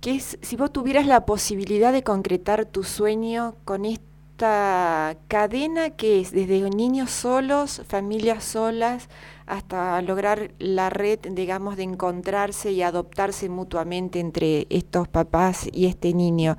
[0.01, 6.21] que es, si vos tuvieras la posibilidad de concretar tu sueño con esta cadena que
[6.21, 9.09] es desde niños solos, familias solas,
[9.47, 16.15] hasta lograr la red, digamos, de encontrarse y adoptarse mutuamente entre estos papás y este
[16.15, 16.57] niño.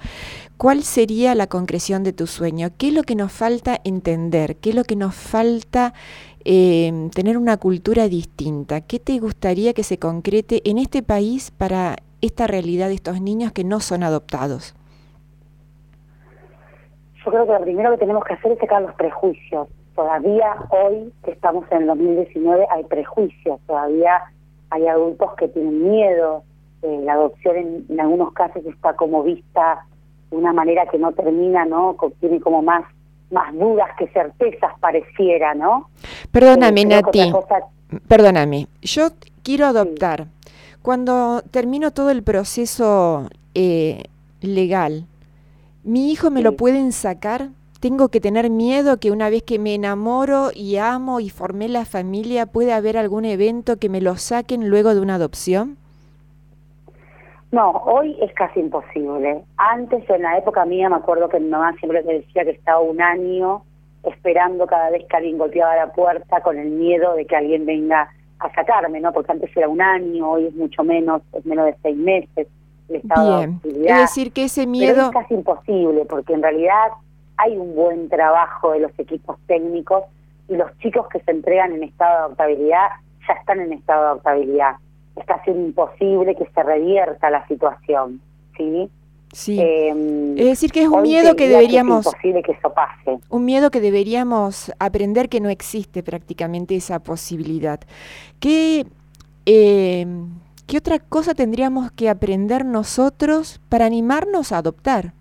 [0.57, 2.69] ¿Cuál sería la concreción de tu sueño?
[2.77, 4.57] ¿Qué es lo que nos falta entender?
[4.57, 5.93] ¿Qué es lo que nos falta
[6.45, 8.81] eh, tener una cultura distinta.
[8.81, 13.51] ¿Qué te gustaría que se concrete en este país para esta realidad de estos niños
[13.51, 14.75] que no son adoptados?
[17.25, 19.67] Yo creo que lo primero que tenemos que hacer es sacar los prejuicios.
[19.95, 23.59] Todavía hoy, que estamos en el 2019, hay prejuicios.
[23.65, 24.21] Todavía
[24.69, 26.43] hay adultos que tienen miedo.
[26.83, 29.83] Eh, la adopción en, en, algunos casos está como vista
[30.29, 31.95] de una manera que no termina, ¿no?
[32.19, 32.83] Tiene como más
[33.31, 35.89] más dudas que certezas pareciera, ¿no?
[36.35, 37.31] Perdóname, Nati.
[38.09, 38.67] Perdóname.
[38.81, 39.07] Yo
[39.41, 40.27] quiero adoptar.
[40.81, 44.03] Cuando termino todo el proceso eh,
[44.41, 45.05] legal,
[45.85, 47.51] ¿mi hijo me lo pueden sacar?
[47.79, 51.85] ¿Tengo que tener miedo que una vez que me enamoro y amo y formé la
[51.85, 55.77] familia, pueda haber algún evento que me lo saquen luego de una adopción?
[57.53, 59.41] No, hoy es casi imposible.
[59.55, 62.81] Antes, en la época mía, me acuerdo que mi mamá siempre me decía que estaba
[62.81, 63.63] un año
[64.05, 68.09] esperando cada vez que alguien golpeaba la puerta con el miedo de que alguien venga
[68.39, 69.11] a sacarme, ¿no?
[69.11, 72.47] Porque antes era un año, hoy es mucho menos, es menos de seis meses
[72.89, 73.59] el estado Bien.
[73.63, 75.05] Es decir, que ese miedo...
[75.05, 76.91] es casi imposible, porque en realidad
[77.37, 80.03] hay un buen trabajo de los equipos técnicos
[80.47, 82.87] y los chicos que se entregan en estado de adoptabilidad
[83.27, 84.75] ya están en estado de adoptabilidad
[85.15, 88.21] es casi imposible que se revierta la situación,
[88.57, 88.89] ¿sí?
[89.35, 89.59] Sí.
[89.59, 92.05] Em, es decir, que es un miedo que deberíamos...
[92.05, 93.19] es imposible que eso pase.
[93.29, 97.81] Un miedo que deberíamos aprender que no existe prácticamente esa posibilidad.
[98.39, 98.85] ¿Qué,
[99.45, 100.07] eh,
[100.67, 105.11] ¿Qué otra cosa tendríamos que aprender nosotros para animarnos a adoptar?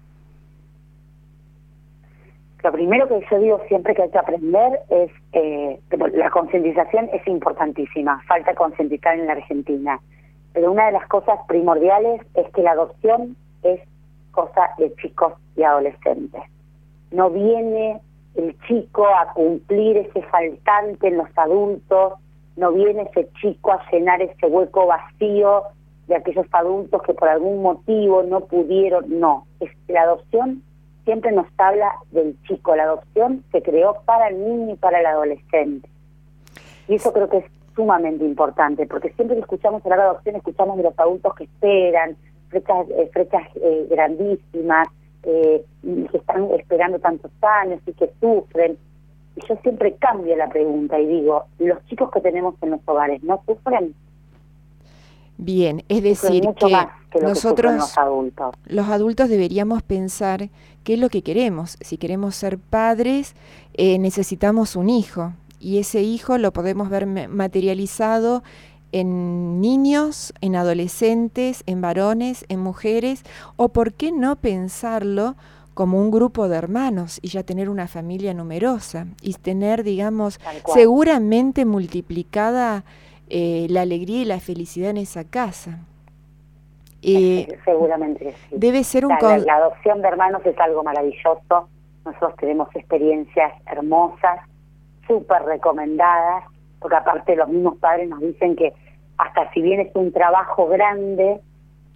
[2.62, 5.80] Lo primero que yo digo siempre que hay que aprender es eh,
[6.14, 9.98] la concientización es importantísima, falta concientizar en la Argentina,
[10.52, 13.80] pero una de las cosas primordiales es que la adopción es
[14.34, 16.42] cosa de chicos y adolescentes.
[17.10, 18.00] No viene
[18.34, 22.14] el chico a cumplir ese faltante en los adultos,
[22.56, 25.64] no viene ese chico a llenar ese hueco vacío
[26.08, 30.62] de aquellos adultos que por algún motivo no pudieron, no, es la adopción
[31.04, 32.74] siempre nos habla del chico.
[32.74, 35.88] La adopción se creó para el niño y para el adolescente.
[36.88, 40.76] Y eso creo que es sumamente importante, porque siempre que escuchamos hablar de adopción, escuchamos
[40.76, 42.16] de los adultos que esperan,
[43.12, 44.88] flechas, eh, eh, grandísimas,
[45.22, 48.76] eh, que están esperando tantos años y que sufren.
[49.36, 53.22] Y yo siempre cambio la pregunta y digo, ¿los chicos que tenemos en los hogares
[53.22, 53.94] no sufren?
[55.36, 56.76] Bien, es decir, que
[57.14, 58.54] que lo Nosotros, que los adultos.
[58.66, 60.50] Los adultos deberíamos pensar
[60.82, 61.76] qué es lo que queremos.
[61.80, 63.34] Si queremos ser padres,
[63.74, 68.42] eh, necesitamos un hijo y ese hijo lo podemos ver materializado
[68.94, 73.24] en niños, en adolescentes, en varones, en mujeres,
[73.56, 75.34] o por qué no pensarlo
[75.74, 80.38] como un grupo de hermanos y ya tener una familia numerosa y tener, digamos,
[80.72, 82.84] seguramente multiplicada
[83.28, 85.80] eh, la alegría y la felicidad en esa casa.
[87.02, 88.56] Eh, seguramente sí.
[88.56, 89.16] Debe ser un...
[89.20, 91.68] La, adopción de hermanos es algo maravilloso.
[92.04, 94.38] Nosotros tenemos experiencias hermosas,
[95.08, 96.44] súper recomendadas,
[96.78, 98.72] porque aparte los mismos padres nos dicen que
[99.18, 101.40] hasta si bien es un trabajo grande,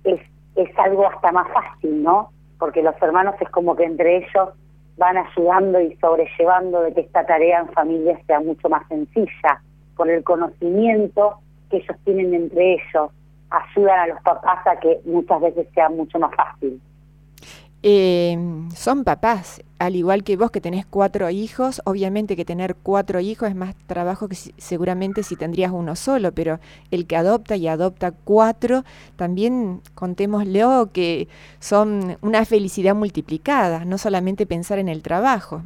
[0.04, 0.20] es,
[0.56, 2.30] es algo hasta más fácil, ¿no?
[2.58, 4.50] porque los hermanos es como que entre ellos
[4.96, 9.62] van ayudando y sobrellevando de que esta tarea en familia sea mucho más sencilla,
[9.96, 11.38] por el conocimiento
[11.70, 13.10] que ellos tienen entre ellos,
[13.50, 16.80] ayudan a los papás a que muchas veces sea mucho más fácil.
[17.82, 18.36] Eh,
[18.74, 23.48] son papás, al igual que vos que tenés cuatro hijos, obviamente que tener cuatro hijos
[23.48, 26.58] es más trabajo que seguramente si tendrías uno solo, pero
[26.90, 28.82] el que adopta y adopta cuatro,
[29.14, 31.28] también contémosle que
[31.60, 35.62] son una felicidad multiplicada, no solamente pensar en el trabajo.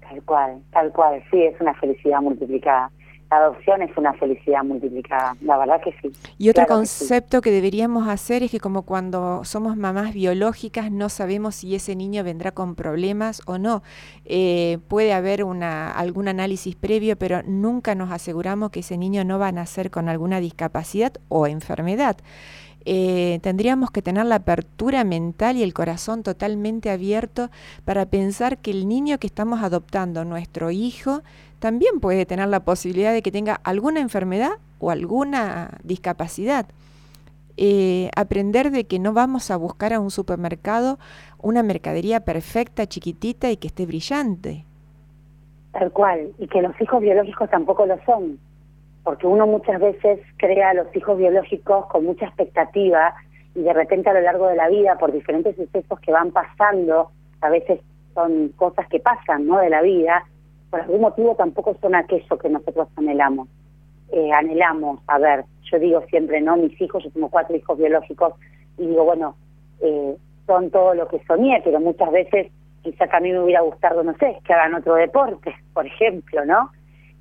[0.00, 2.90] Tal cual, tal cual, sí, es una felicidad multiplicada
[3.30, 6.10] la adopción es una felicidad multiplicada, la verdad que sí.
[6.36, 11.54] Y otro concepto que, deberíamos hacer es que como cuando somos mamás biológicas no sabemos
[11.54, 13.82] si ese niño vendrá con problemas o no.
[14.24, 19.38] Eh, puede haber una, algún análisis previo, pero nunca nos aseguramos que ese niño no
[19.38, 22.16] va a nacer con alguna discapacidad o enfermedad.
[22.84, 27.50] Eh, tendríamos que tener la apertura mental y el corazón totalmente abierto
[27.84, 31.22] para pensar que el niño que estamos adoptando, nuestro hijo,
[31.60, 36.66] también puede tener la posibilidad de que tenga alguna enfermedad o alguna discapacidad.
[37.56, 40.98] Eh, aprender de que no vamos a buscar a un supermercado
[41.38, 44.64] una mercadería perfecta, chiquitita y que esté brillante.
[45.72, 48.38] Tal cual, y que los hijos biológicos tampoco lo son,
[49.04, 53.14] porque uno muchas veces crea a los hijos biológicos con mucha expectativa
[53.54, 57.10] y de repente a lo largo de la vida, por diferentes sucesos que van pasando,
[57.40, 57.80] a veces
[58.14, 59.58] son cosas que pasan, ¿no?
[59.58, 60.24] De la vida,
[60.70, 63.48] por algún motivo tampoco son aquello que nosotros anhelamos.
[64.12, 66.56] Eh, anhelamos, a ver, yo digo siempre, ¿no?
[66.56, 68.34] Mis hijos, yo tengo cuatro hijos biológicos,
[68.78, 69.36] y digo, bueno,
[69.80, 70.16] eh,
[70.46, 72.50] son todo lo que soñé, pero muchas veces
[72.82, 76.44] quizá que a mí me hubiera gustado, no sé, que hagan otro deporte, por ejemplo,
[76.44, 76.70] ¿no?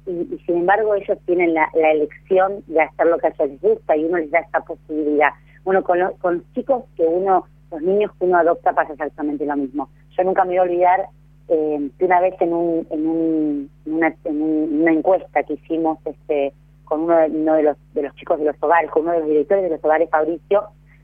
[0.05, 3.95] Y, sin embargo ellos tienen la, elección de hacer lo que a ellos les gusta
[3.95, 5.29] y uno les da esa posibilidad.
[5.65, 9.55] Uno con, con los chicos que uno, los niños que uno adopta pasa exactamente lo
[9.57, 9.89] mismo.
[10.17, 11.05] Yo nunca me voy a olvidar
[11.49, 16.53] eh, una vez en, un, en, un, una, en una encuesta que hicimos este,
[16.85, 19.63] con uno, de, los, de los chicos de los hogares, con uno de los directores
[19.63, 20.63] de los hogares, Fabricio,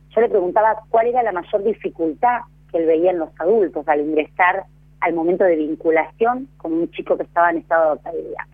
[0.10, 2.42] yo le preguntaba cuál era la mayor dificultad
[2.72, 4.66] que él veía en los adultos al ingresar
[5.02, 8.46] al momento de vinculación con un chico que estaba en estado de adoptabilidad.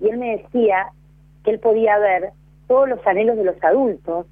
[0.00, 0.88] Y él me decía
[1.44, 2.30] que él podía ver
[2.68, 4.26] todos los anhelos de los adultos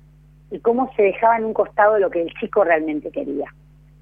[0.50, 3.52] y cómo se dejaba en un costado de lo que el chico realmente quería.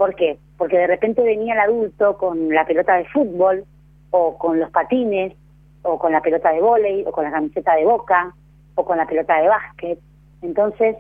[0.01, 0.39] ¿Por qué?
[0.57, 3.67] Porque de repente venía el adulto con la pelota de fútbol
[4.11, 5.35] o con los patines
[5.83, 8.35] o con la pelota de vóley o con la camiseta de boca
[8.77, 9.99] o con la pelota de básquet.
[10.41, 10.97] Entonces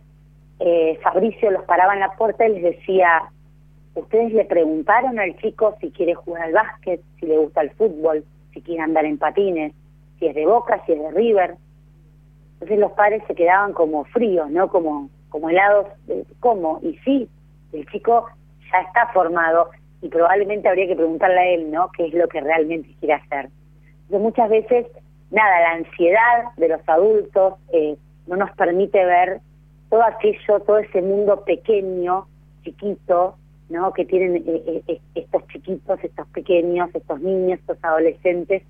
[0.58, 3.22] eh, Fabricio los paraba en la puerta y les decía,
[3.94, 8.22] ustedes le preguntaron al chico si quiere jugar al básquet, si le gusta el fútbol,
[8.52, 9.72] si quiere andar en patines,
[10.18, 11.54] si es de Boca, si es de River.
[12.56, 14.68] Entonces los padres se quedaban como fríos, ¿no?
[14.68, 15.86] Como, como helados,
[16.40, 16.80] ¿cómo?
[16.82, 17.30] Y sí,
[17.72, 18.26] el chico
[18.72, 19.70] ya está formado
[20.02, 21.90] y probablemente habría que preguntarle a él, ¿no?
[21.96, 23.50] ¿Qué es lo que realmente quiere hacer?
[24.02, 24.86] Entonces muchas veces,
[25.30, 27.96] nada, la ansiedad de los adultos eh,
[28.26, 29.40] no nos permite ver
[29.90, 32.26] todo aquello, todo ese mundo pequeño,
[32.62, 33.36] chiquito,
[33.68, 33.92] ¿no?
[33.92, 38.62] Que tienen eh, eh, estos chiquitos, estos pequeños, estos niños, estos adolescentes,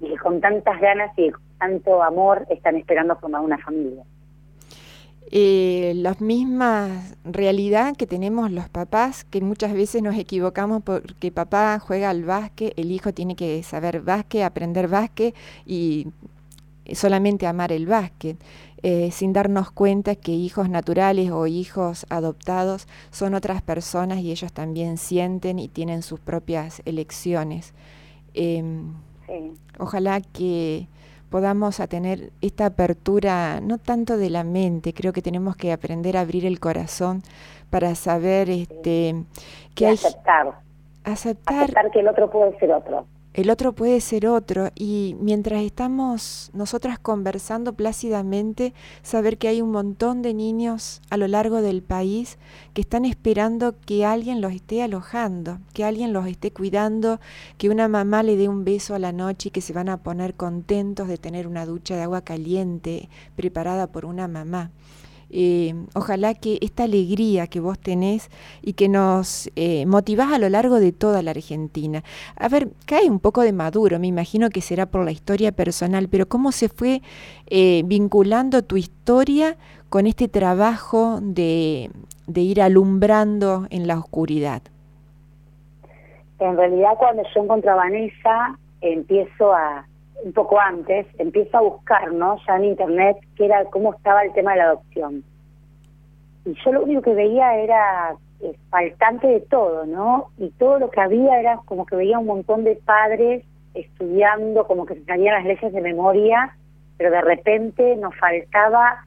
[0.00, 4.04] y que con tantas ganas y con tanto amor están esperando formar una familia
[5.30, 11.78] eh, la misma realidad que tenemos los papás, que muchas veces nos equivocamos porque papá
[11.80, 15.34] juega al básquet, el hijo tiene que saber básquet, aprender básquet
[15.66, 16.08] y
[16.92, 18.38] solamente amar el básquet,
[18.82, 24.52] eh, sin darnos cuenta que hijos naturales o hijos adoptados son otras personas y ellos
[24.52, 27.74] también sienten y tienen sus propias elecciones.
[28.34, 28.92] Em,
[29.78, 30.86] ojalá que
[31.36, 36.16] podamos a tener esta apertura, no tanto de la mente, creo que tenemos que aprender
[36.16, 37.22] a abrir el corazón
[37.68, 39.22] para saber este
[39.74, 40.54] que hay, aceptar.
[41.04, 43.04] aceptar aceptar que el otro puede ser otro.
[43.36, 48.72] El otro puede ser otro y mientras estamos nosotras conversando plácidamente,
[49.02, 52.38] saber que hay un montón de niños a lo largo del país
[52.72, 57.20] que están esperando que alguien los esté alojando, que alguien los esté cuidando,
[57.58, 59.98] que una mamá le dé un beso a la noche y que se van a
[59.98, 64.70] poner contentos de tener una ducha de agua caliente preparada por una mamá.
[65.30, 68.30] Eh, ojalá que esta alegría que vos tenés
[68.62, 72.02] y que nos eh, motivás a lo largo de toda la Argentina.
[72.36, 76.08] A ver, cae un poco de maduro, me imagino que será por la historia personal,
[76.08, 77.02] pero ¿cómo se fue
[77.48, 79.56] eh, vinculando tu historia
[79.88, 81.90] con este trabajo de,
[82.26, 84.62] de ir alumbrando en la oscuridad?
[86.38, 89.86] En realidad cuando yo encuentro a Vanessa, empiezo a,
[90.24, 92.36] un poco antes, empiezo a buscar, ¿no?
[92.46, 95.24] Ya en internet, qué era, cómo estaba el tema de la adopción.
[96.44, 100.28] Y yo lo único que veía era eh, faltante de todo, ¿no?
[100.38, 103.44] Y todo lo que había era como que veía un montón de padres
[103.74, 106.56] estudiando, como que se salían las leyes de memoria,
[106.96, 109.04] pero de repente nos faltaba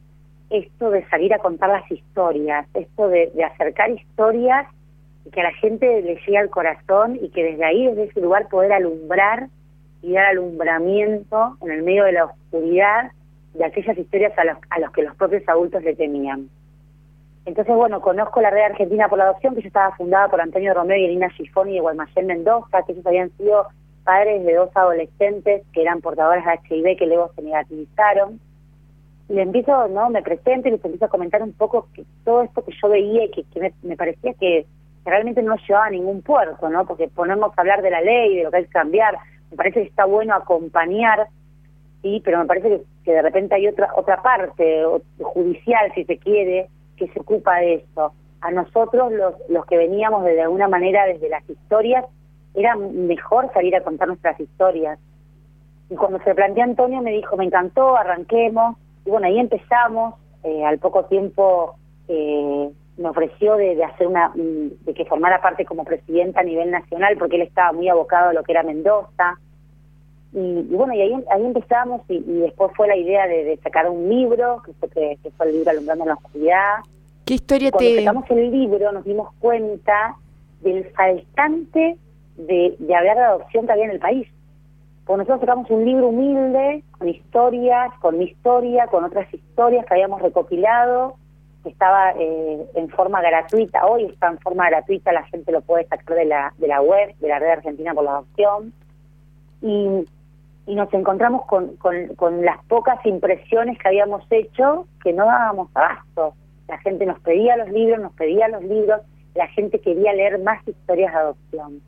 [0.49, 4.67] esto de salir a contar las historias, esto de, de acercar historias
[5.25, 8.21] y que a la gente le llegue al corazón y que desde ahí, desde ese
[8.21, 9.47] lugar, poder alumbrar
[10.01, 13.11] y dar alumbramiento en el medio de la oscuridad
[13.53, 16.49] de aquellas historias a los, a los que los propios adultos le temían.
[17.45, 20.73] Entonces, bueno, conozco la Red Argentina por la Adopción, que ya estaba fundada por Antonio
[20.73, 23.67] Romeo y Elina Gifoni de Guaymallén Mendoza, que ellos habían sido
[24.03, 28.39] padres de dos adolescentes que eran portadores de HIV que luego se negativizaron.
[29.29, 30.09] Y le empiezo, ¿no?
[30.09, 33.25] Me presento y les empiezo a comentar un poco que todo esto que yo veía
[33.25, 34.65] y que, me, me, parecía que
[35.05, 36.85] realmente no llevaba a ningún puerto, ¿no?
[36.85, 39.17] Porque ponemos a hablar de la ley, de lo que hay que cambiar,
[39.51, 41.27] me parece que está bueno acompañar,
[42.01, 44.83] sí, pero me parece que, de repente hay otra otra parte
[45.19, 48.13] judicial, si se quiere, que se ocupa de eso.
[48.41, 52.05] A nosotros, los, los que veníamos de alguna manera desde las historias,
[52.53, 54.99] era mejor salir a contar nuestras historias.
[55.89, 58.77] Y cuando se planteó Antonio me dijo, me encantó, arranquemos.
[59.05, 60.15] Y bueno, ahí empezamos.
[60.43, 61.75] Eh, al poco tiempo
[62.07, 62.69] eh,
[62.99, 67.15] me ofreció de, hacer una, mm, de que formara parte como presidenta a nivel nacional,
[67.17, 69.39] porque él estaba muy abocado a lo que era Mendoza.
[70.33, 74.61] Y, bueno, y ahí, ahí empezamos y, después fue la idea de, sacar un libro,
[74.65, 76.75] que fue, que, fue el libro Alumbrando en la Oscuridad.
[77.25, 78.03] ¿Qué historia Cuando te...?
[78.03, 80.15] sacamos el libro nos dimos cuenta
[80.61, 81.97] del faltante
[82.35, 84.27] de, de hablar de adopción que había en el país.
[85.05, 89.93] Porque nosotros sacamos un libro humilde, con historias, con mi historia, con otras historias que
[89.93, 91.15] habíamos recopilado,
[91.65, 96.15] estaba eh, en forma gratuita, hoy está en forma gratuita, la gente lo puede sacar
[96.15, 98.73] de la, de la web, de la Red Argentina por la Adopción,
[99.61, 100.05] y,
[100.65, 106.33] y nos encontramos con, con, las pocas impresiones que habíamos hecho que no dábamos abasto.
[106.67, 109.01] La gente nos pedía los libros, nos pedía los libros,
[109.35, 111.81] la gente quería leer más historias de adopción.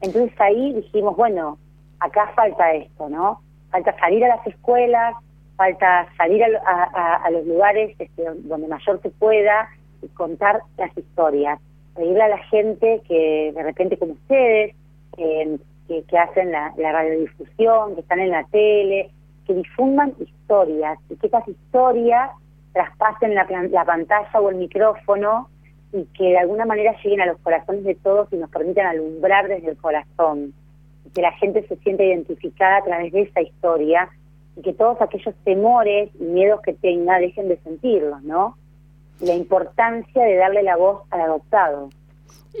[0.00, 1.58] Entonces ahí dijimos, bueno,
[2.00, 3.40] acá falta esto, ¿no?
[3.70, 5.14] Falta salir a las escuelas,
[5.62, 9.68] falta salir a, los lugares este, donde mayor se pueda
[10.02, 11.60] y contar las historias,
[11.94, 14.74] pedirle a la gente que de repente como ustedes,
[15.16, 19.10] que, hacen la, radiodifusión, que están en la tele,
[19.46, 22.30] que difundan historias y que esas historias
[22.72, 25.48] traspasen la, la pantalla o el micrófono
[25.92, 29.46] y que de alguna manera lleguen a los corazones de todos y nos permitan alumbrar
[29.46, 30.54] desde el corazón.
[31.06, 34.08] Y que la gente se sienta identificada a través de esa historia
[34.56, 38.56] y que todos aquellos temores y miedos que tenga dejen de sentirlos, ¿no?
[39.20, 41.90] La importancia de darle la voz al adoptado.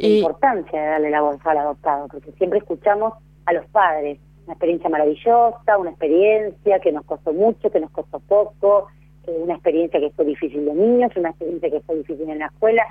[0.00, 3.14] La importancia de darle la voz al adoptado, porque siempre escuchamos
[3.46, 8.20] a los padres, una experiencia maravillosa, una experiencia que nos costó mucho, que nos costó
[8.20, 8.88] poco,
[9.26, 12.46] eh, una experiencia que fue difícil de niños, una experiencia que fue difícil en la
[12.46, 12.84] escuela,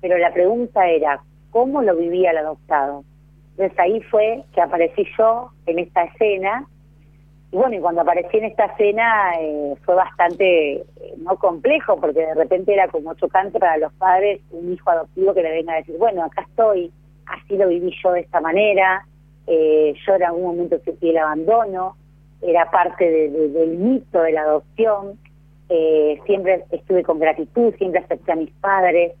[0.00, 3.04] pero la pregunta era, ¿cómo lo vivía el adoptado?
[3.52, 6.66] Entonces ahí fue que aparecí yo en esta escena
[7.52, 10.84] y bueno, y cuando aparecí en esta escena eh, fue bastante eh,
[11.18, 15.42] no complejo, porque de repente era como chocante para los padres un hijo adoptivo que
[15.42, 16.92] le venga a decir, bueno, acá estoy,
[17.26, 19.04] así lo viví yo de esta manera,
[19.48, 21.96] eh, yo en algún momento sentí el abandono,
[22.40, 25.18] era parte del mito de la adopción,
[26.24, 29.12] siempre estuve con gratitud, siempre acepté a mis padres,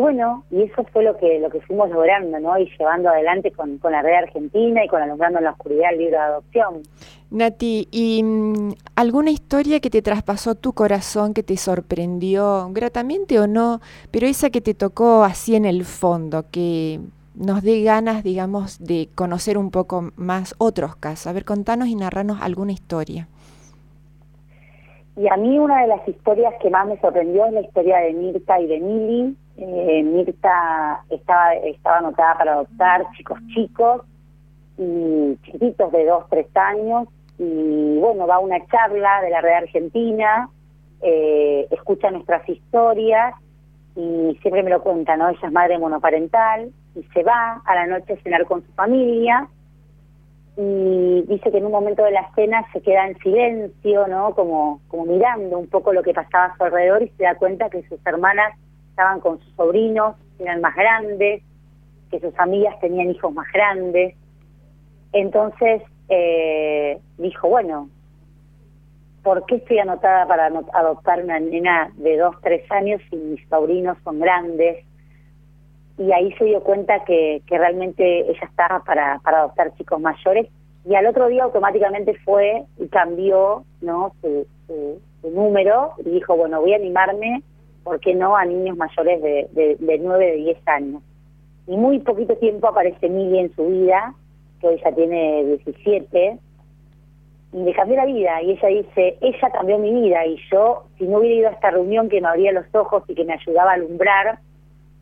[0.00, 2.58] y bueno, y eso fue lo que lo que fuimos logrando, ¿no?
[2.58, 5.98] Y llevando adelante con, con la red argentina y con Alumbrando en la Oscuridad el
[5.98, 6.82] libro de adopción.
[7.30, 13.46] Nati, ¿y mm, alguna historia que te traspasó tu corazón, que te sorprendió, gratamente o
[13.46, 13.80] no,
[14.10, 17.00] pero esa que te tocó así en el fondo, que
[17.34, 21.26] nos dé ganas, digamos, de conocer un poco más otros casos?
[21.26, 23.28] A ver, contanos y narranos alguna historia.
[25.20, 28.14] Y a mí una de las historias que más me sorprendió es la historia de
[28.14, 34.02] Mirta y de Mili, eh, Mirta estaba, estaba anotada para adoptar chicos chicos
[34.78, 39.54] y chiquitos de dos, tres años, y bueno, va a una charla de la red
[39.54, 40.48] argentina,
[41.02, 43.34] eh, escucha nuestras historias
[43.96, 45.28] y siempre me lo cuenta, ¿no?
[45.28, 49.48] Ella es madre monoparental y se va a la noche a cenar con su familia
[50.56, 54.34] y dice que en un momento de la cena se queda en silencio, ¿no?
[54.34, 57.70] Como, como mirando un poco lo que pasaba a su alrededor y se da cuenta
[57.70, 58.52] que sus hermanas
[59.00, 61.42] estaban con sus sobrinos, eran más grandes,
[62.10, 64.14] que sus amigas tenían hijos más grandes.
[65.12, 67.88] Entonces eh, dijo, bueno,
[69.22, 73.96] ¿por qué estoy anotada para adoptar una nena de dos, tres años si mis sobrinos
[74.04, 74.84] son grandes?
[75.96, 80.46] Y ahí se dio cuenta que, realmente ella estaba para, para adoptar chicos mayores
[80.84, 84.46] y al otro día automáticamente fue y cambió no su,
[85.22, 87.42] número y dijo, bueno, voy a animarme,
[87.90, 91.02] ¿por qué no?, a niños mayores de, de, de 9, de 10 años.
[91.66, 94.14] Y muy poquito tiempo aparece Mili en su vida,
[94.60, 96.38] que hoy ya tiene 17,
[97.52, 98.40] y le cambió la vida.
[98.42, 100.24] Y ella dice, ella cambió mi vida.
[100.24, 103.14] Y yo, si no hubiera ido a esta reunión que me abría los ojos y
[103.16, 104.38] que me ayudaba a alumbrar,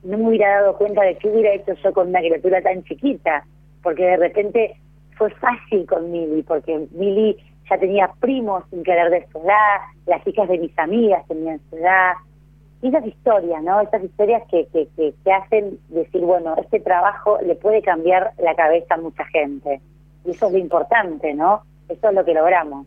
[0.03, 3.45] no me hubiera dado cuenta de qué hubiera hecho yo con una criatura tan chiquita.
[3.82, 4.76] Porque de repente
[5.18, 7.36] fue fácil con Mili, porque Mili
[7.68, 9.76] ya tenía primos sin querer de su edad,
[10.07, 12.14] las hijas de mis amigas tenían su edad.
[12.83, 13.81] Esas historias, ¿no?
[13.81, 18.55] Esas historias que, que, que, que hacen decir, bueno, este trabajo le puede cambiar la
[18.55, 19.81] cabeza a mucha gente.
[20.24, 21.62] Y eso es lo importante, ¿no?
[21.89, 22.87] Eso es lo que logramos.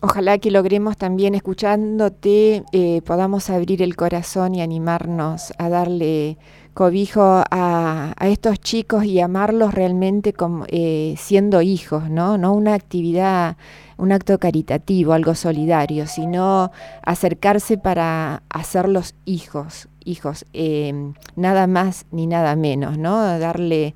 [0.00, 6.36] Ojalá que logremos también, escuchándote, eh, podamos abrir el corazón y animarnos a darle
[6.74, 12.38] cobijo a, estos chicos y amarlos realmente como, eh, siendo hijos, ¿no?
[12.38, 13.56] No una actividad,
[13.96, 16.70] un acto caritativo, algo solidario, sino
[17.02, 23.38] acercarse para hacerlos hijos, hijos, eh, nada más ni nada menos, ¿no?
[23.38, 23.94] Darle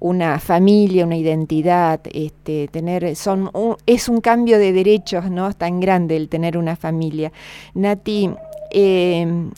[0.00, 3.50] una familia, una identidad, este, tener, son
[3.86, 5.52] es un cambio de derechos, ¿no?
[5.52, 7.30] Tan grande el tener una familia.
[7.74, 8.30] Nati,
[8.70, 9.50] em,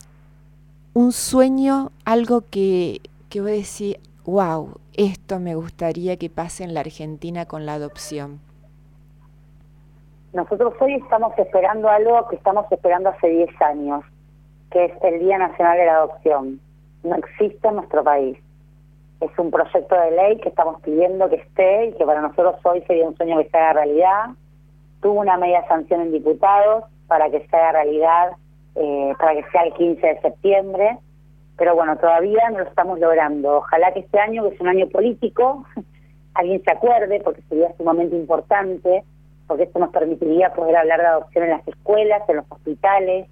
[0.95, 6.80] un sueño, algo que, que a decir, wow, esto me gustaría que pase en la
[6.80, 8.40] Argentina con la adopción.
[10.32, 14.05] Nosotros hoy estamos esperando algo que estamos esperando hace 10 años,
[14.70, 16.61] que es el Día Nacional de la Adopción.
[17.03, 18.38] No existe en nuestro país
[19.22, 22.82] es un proyecto de ley que estamos pidiendo que esté y que para nosotros hoy
[22.82, 24.30] sería un sueño que se haga realidad.
[25.01, 28.32] Tuvo una media sanción en diputados para que se haga realidad,
[28.75, 30.99] eh, para que sea el 15 de septiembre,
[31.57, 33.59] pero bueno, todavía no lo estamos logrando.
[33.59, 35.64] Ojalá que este año, que es un año político,
[36.35, 39.05] alguien se acuerde, porque sería sumamente importante,
[39.47, 43.29] porque esto nos permitiría poder hablar de adopción en las escuelas, en los hospitales,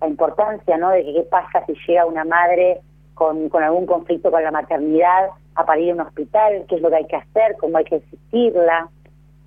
[0.00, 2.80] la importancia, ¿no?, de que qué pasa si llega una madre
[3.14, 6.90] con, con algún conflicto con la maternidad a parir en un hospital, qué es lo
[6.90, 8.88] que hay que hacer, cómo hay que asistirla,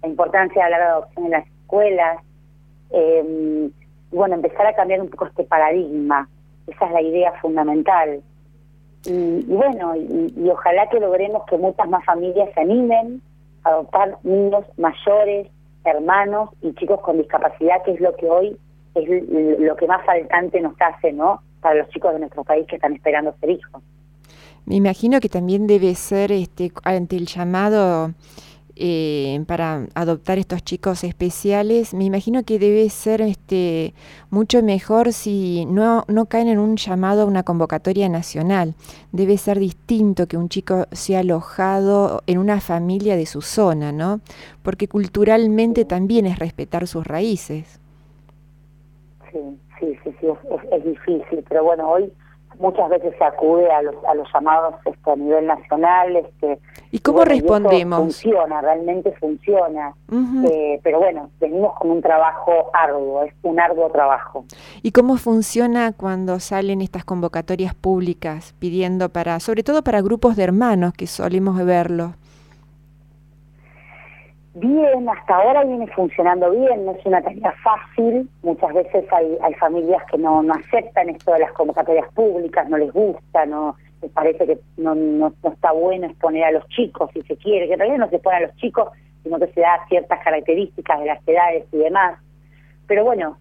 [0.02, 2.18] la importancia de hablar de adopción en las escuelas,
[2.92, 3.70] eh,
[4.18, 6.28] y bueno, empezar a cambiar un poco este paradigma,
[6.66, 8.22] esa es la idea fundamental.
[9.06, 13.22] Y, bueno, y, ojalá que logremos que muchas más familias se animen
[13.64, 15.48] a adoptar niños mayores,
[15.84, 18.58] hermanos y chicos con discapacidad, que es lo que hoy
[18.96, 19.08] es
[19.60, 21.42] lo que más faltante nos hace, ¿no?
[21.62, 23.84] para los chicos de nuestro país que están esperando ser hijos.
[24.66, 28.14] Me imagino que también debe ser este ante el llamado
[28.80, 33.94] eh, para adoptar estos chicos especiales, me imagino que debe ser este
[34.30, 38.76] mucho mejor si no, no caen en un llamado a una convocatoria nacional.
[39.12, 44.22] Debe ser distinto que un chico sea alojado en una familia de su zona, ¿no?
[44.64, 47.80] Porque culturalmente también es respetar sus raíces.
[49.32, 49.40] Sí
[49.80, 50.28] sí, sí, sí,
[50.72, 52.12] es, difícil, pero bueno, hoy
[52.60, 56.16] muchas veces se acude a los, a los llamados este, a nivel nacional.
[56.16, 56.60] Este,
[56.92, 58.00] ¿Y cómo respondemos?
[58.00, 59.94] funciona, realmente funciona.
[60.12, 64.46] Eh, pero bueno, venimos con un trabajo arduo, es un arduo trabajo.
[64.82, 70.44] ¿Y cómo funciona cuando salen estas convocatorias públicas pidiendo para, sobre todo para grupos de
[70.44, 72.14] hermanos que solemos verlo?
[74.60, 80.02] Bien, hasta ahora viene funcionando bien, no es una tarea fácil, muchas veces hay, familias
[80.10, 84.48] que no, no aceptan esto de las convocatorias públicas, no les gusta, no les parece
[84.48, 88.00] que no, no, está bueno exponer a los chicos si se quiere, que en realidad
[88.00, 88.90] no se pone a los chicos,
[89.22, 92.20] sino que se da ciertas características de las edades y demás.
[92.88, 93.38] Pero bueno,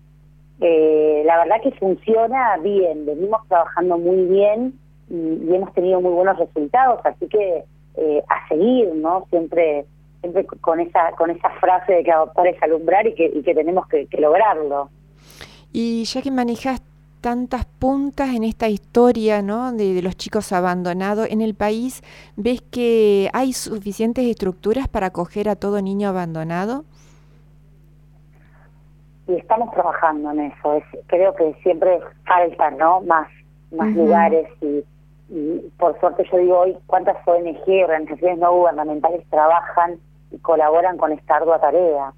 [0.60, 4.74] eh, la verdad que funciona bien, venimos trabajando muy bien
[5.08, 7.64] y, hemos tenido muy buenos resultados, así que
[7.96, 9.24] eh, a seguir, ¿no?
[9.30, 9.86] Siempre
[10.26, 13.54] siempre con esa con esa frase de que adoptar es alumbrar y que, y que
[13.54, 14.90] tenemos que, lograrlo.
[15.72, 16.82] Y ya que manejas
[17.20, 19.72] tantas puntas en esta historia ¿no?
[19.72, 22.02] de, los chicos abandonados en el país,
[22.36, 26.84] ¿ves que hay suficientes estructuras para acoger a todo niño abandonado?
[29.26, 30.82] Y estamos trabajando en eso.
[31.08, 33.00] creo que siempre falta ¿no?
[33.00, 33.28] más,
[33.72, 34.84] más lugares y,
[35.78, 39.98] por suerte yo digo hoy cuántas ONG, organizaciones no gubernamentales trabajan
[40.30, 42.12] y colaboran con esta ardua tarea.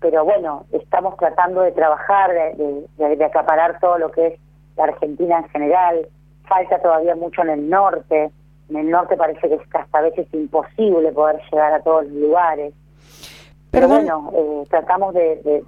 [0.00, 4.40] Pero bueno, estamos tratando de trabajar, de acaparar todo lo que es
[4.76, 6.08] la Argentina en general,
[6.48, 8.30] falta todavía mucho en el norte,
[8.68, 12.74] en el norte parece que hasta a veces imposible poder llegar a todos los lugares.
[13.70, 15.62] Pero bueno, eh, tratamos de,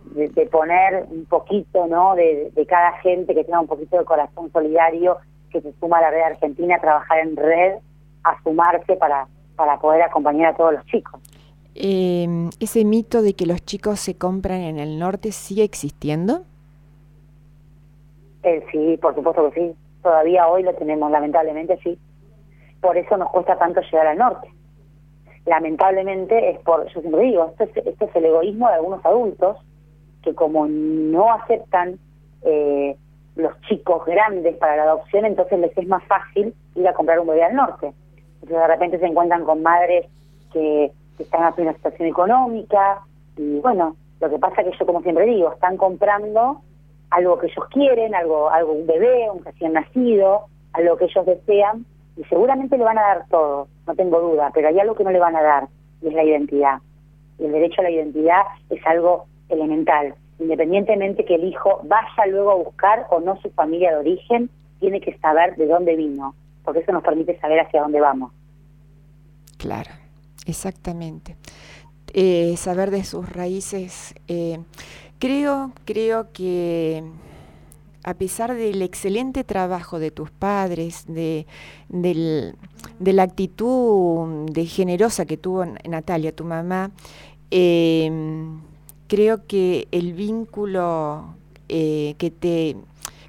[0.51, 2.14] poner un poquito, ¿no?
[2.14, 5.16] De, cada gente que tenga un poquito de corazón solidario,
[5.51, 7.74] que se suma a la red argentina, a trabajar en red,
[8.24, 9.26] a sumarse para,
[9.57, 11.20] para poder acompañar a todos los chicos.
[11.75, 16.43] Eh, ¿Ese mito de que los chicos se compran en el norte sigue existiendo?
[18.45, 19.77] Eh, sí, por supuesto que sí.
[20.03, 21.99] Todavía hoy lo tenemos, lamentablemente sí.
[22.81, 24.49] Por eso nos cuesta tanto llegar al norte.
[25.47, 29.59] Lamentablemente es por, yo siempre digo, esto es, esto es el egoísmo de algunos adultos
[30.22, 31.99] que como no aceptan
[32.43, 32.97] eh,
[33.37, 37.27] los chicos grandes para la adopción, entonces les es más fácil ir a comprar un
[37.27, 37.93] bebé al norte.
[38.35, 40.07] Entonces de repente se encuentran con madres
[40.53, 43.01] que, que están en una situación económica
[43.37, 46.61] y bueno, lo que pasa que yo como siempre digo, están comprando
[47.11, 51.85] algo que ellos quieren, algo, algo un bebé, un recién nacido, algo que ellos desean,
[52.17, 55.11] y seguramente le van a dar todo, no tengo duda, pero hay algo que no
[55.11, 55.69] le van a dar,
[56.03, 56.79] y es la identidad.
[57.39, 60.15] Y el derecho a la identidad es algo elemental.
[60.39, 64.51] Independientemente que el hijo vaya luego a buscar o no su familia de origen,
[64.81, 66.35] tiene que saber de dónde vino,
[66.65, 68.33] porque eso nos permite saber hacia dónde vamos.
[69.59, 69.91] Claro,
[70.47, 71.37] exactamente.
[72.12, 74.14] Eh, saber de sus raíces.
[74.28, 74.61] Eh,
[75.24, 77.03] Creo, creo que
[78.03, 81.47] a pesar del excelente trabajo de tus padres, de,
[83.01, 86.91] la actitud de generosa que tuvo Natalia, tu mamá,
[87.51, 88.61] em,
[89.07, 91.35] creo que el vínculo
[91.70, 92.76] eh, que te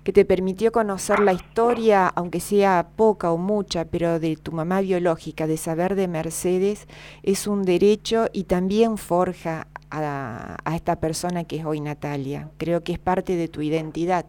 [0.06, 4.82] que te permitió conocer la historia, aunque sea poca o mucha, pero de tu mamá
[4.82, 6.88] biológica, de saber de Mercedes,
[7.24, 12.52] es un derecho y también forja a, esta persona que es hoy Natalia.
[12.58, 14.28] Creo que es parte de tu identidad.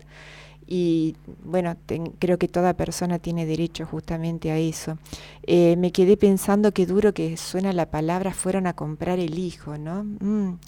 [0.67, 1.15] Y
[1.45, 1.77] bueno,
[2.19, 4.97] creo que toda persona tiene derecho justamente a eso.
[5.43, 9.77] Eh, me quedé pensando qué duro que suena la palabra, fueron a comprar el hijo,
[9.77, 10.05] ¿no?
[10.05, 10.59] Mm.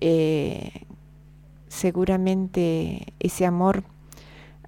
[0.00, 0.86] Eh,
[1.68, 3.84] seguramente ese amor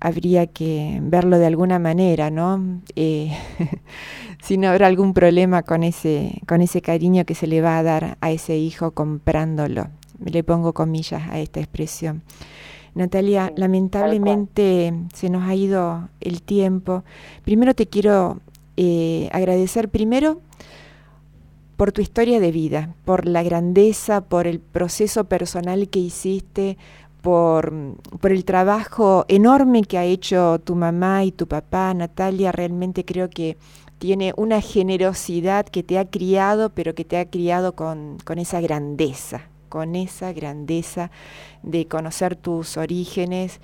[0.00, 2.80] habría que verlo de alguna manera, ¿no?
[2.96, 3.36] Eh,
[4.42, 7.82] si no habrá algún problema con ese, con ese cariño que se le va a
[7.82, 9.88] dar a ese hijo comprándolo.
[10.24, 12.22] Le pongo comillas a esta expresión.
[12.94, 17.04] Natalia, lamentablemente se nos ha ido el tiempo.
[17.44, 18.40] Primero te quiero
[18.76, 20.40] eh, agradecer primero
[21.76, 26.76] por tu historia de vida, por la grandeza, por el proceso personal que hiciste,
[27.22, 27.72] por,
[28.20, 32.52] por, el trabajo enorme que ha hecho tu mamá y tu papá, Natalia.
[32.52, 33.56] Realmente creo que
[33.98, 38.60] tiene una generosidad que te ha criado, pero que te ha criado con, con esa
[38.60, 41.10] grandeza, con esa grandeza
[41.62, 43.60] de conocer tus orígenes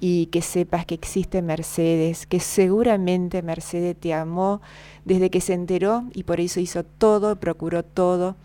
[0.00, 4.62] y que sepas que existe Mercedes, que seguramente Mercedes te amó
[5.04, 8.36] desde que se enteró y por eso hizo todo, procuró todo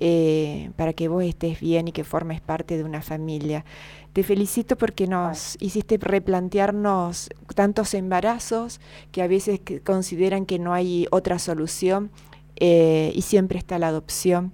[0.00, 3.64] eh, para que vos estés bien y que formes parte de una familia.
[4.14, 11.08] Te felicito porque nos hiciste replantearnos tantos embarazos que a veces consideran que no hay
[11.10, 12.12] otra solución
[12.54, 14.52] eh, y siempre está la adopción.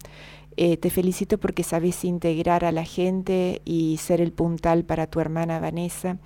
[0.57, 5.21] Eh, te felicito porque sabes integrar a la gente y ser el puntal para tu
[5.21, 6.17] hermana Vanessa.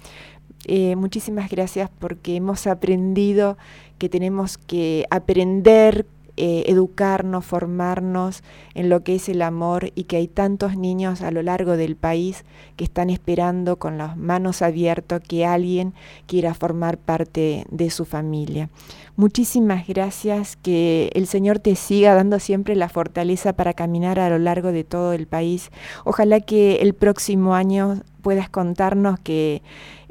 [0.67, 3.59] Eh, muchísimas gracias porque hemos aprendido
[3.99, 6.07] que tenemos que aprender
[6.37, 8.43] eh, educarnos, formarnos
[8.75, 11.95] en lo que es el amor y que hay tantos niños a lo largo del
[11.95, 12.45] país
[12.77, 15.95] que están esperando con las manos abiertas que alguien
[16.27, 18.69] quiera formar parte de su familia.
[19.17, 24.39] Muchísimas gracias, que el Señor te siga dando siempre la fortaleza para caminar a lo
[24.39, 25.71] largo de todo el país.
[26.05, 29.63] Ojalá que el próximo año puedas contarnos que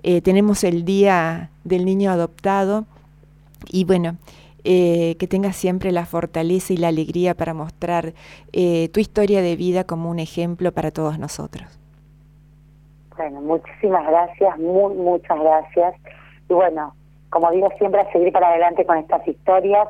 [0.03, 2.85] eh, tenemos el Día del Niño Adoptado
[3.69, 4.17] y bueno,
[4.63, 8.13] eh, que tengas siempre la fortaleza y la alegría para mostrar
[8.51, 11.79] eh, tu historia de vida como un ejemplo para todos nosotros.
[13.17, 15.95] Bueno, muchísimas gracias, muy, muchas gracias.
[16.49, 16.95] Y bueno,
[17.29, 19.87] como digo siempre, a seguir para adelante con estas historias,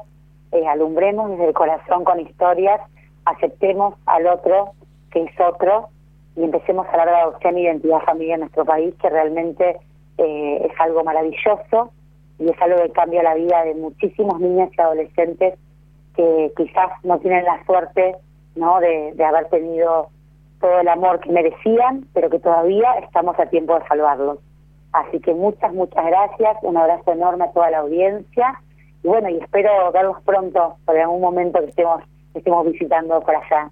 [0.52, 2.82] eh, alumbremos desde el corazón con historias,
[3.26, 4.72] aceptemos al otro
[5.12, 5.90] que es otro
[6.36, 9.80] y empecemos a hablar de adopción e identidad familiar en nuestro país, que realmente
[10.18, 11.92] eh, es algo maravilloso
[12.40, 15.56] y es algo que cambia la vida de muchísimos niños y adolescentes
[16.16, 18.16] que quizás no tienen la suerte
[18.56, 20.10] no de, de haber tenido
[20.62, 24.40] todo el amor que merecían, pero que todavía estamos a tiempo de salvarlos.
[24.94, 28.62] Así que muchas, muchas gracias, un abrazo enorme a toda la audiencia
[29.04, 32.04] y bueno, y espero verlos pronto por algún momento que estemos,
[32.34, 33.70] estemos visitando por allá.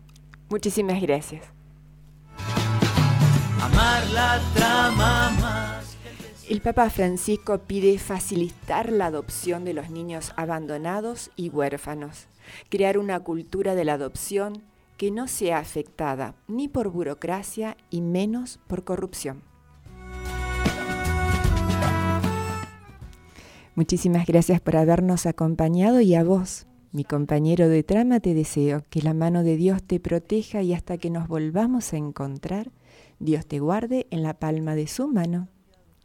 [0.50, 1.54] Muchísimas gracias.
[3.64, 5.91] Amar la trama más.
[6.50, 12.28] El Papa Francisco pide facilitar la adopción de los niños abandonados y huérfanos,
[12.70, 14.64] crear una cultura de la adopción
[14.98, 19.44] que no sea afectada ni por burocracia y menos por corrupción.
[23.76, 29.02] Muchísimas gracias por habernos acompañado y a vos, mi compañero de trama, te deseo que
[29.02, 32.72] la mano de Dios te proteja y hasta que nos volvamos a encontrar,
[33.20, 35.48] Dios te guarde en la palma de su mano.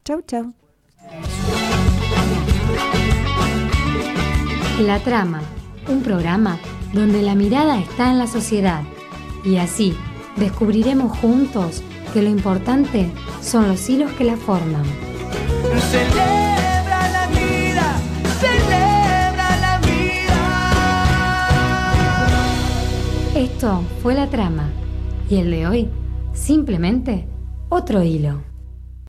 [0.07, 0.55] Chau, chau.
[4.79, 5.43] La trama,
[5.89, 6.61] un programa
[6.93, 8.85] donde la mirada está en la sociedad
[9.45, 9.97] y así
[10.37, 11.83] descubriremos juntos
[12.15, 13.11] que lo importante
[13.43, 14.85] son los hilos que la forman.
[15.91, 17.97] Celebra la vida,
[18.39, 20.39] celebra la vida.
[23.35, 24.71] Esto fue la trama
[25.29, 25.91] y el de hoy,
[26.33, 27.27] simplemente
[27.71, 28.56] otro hilo.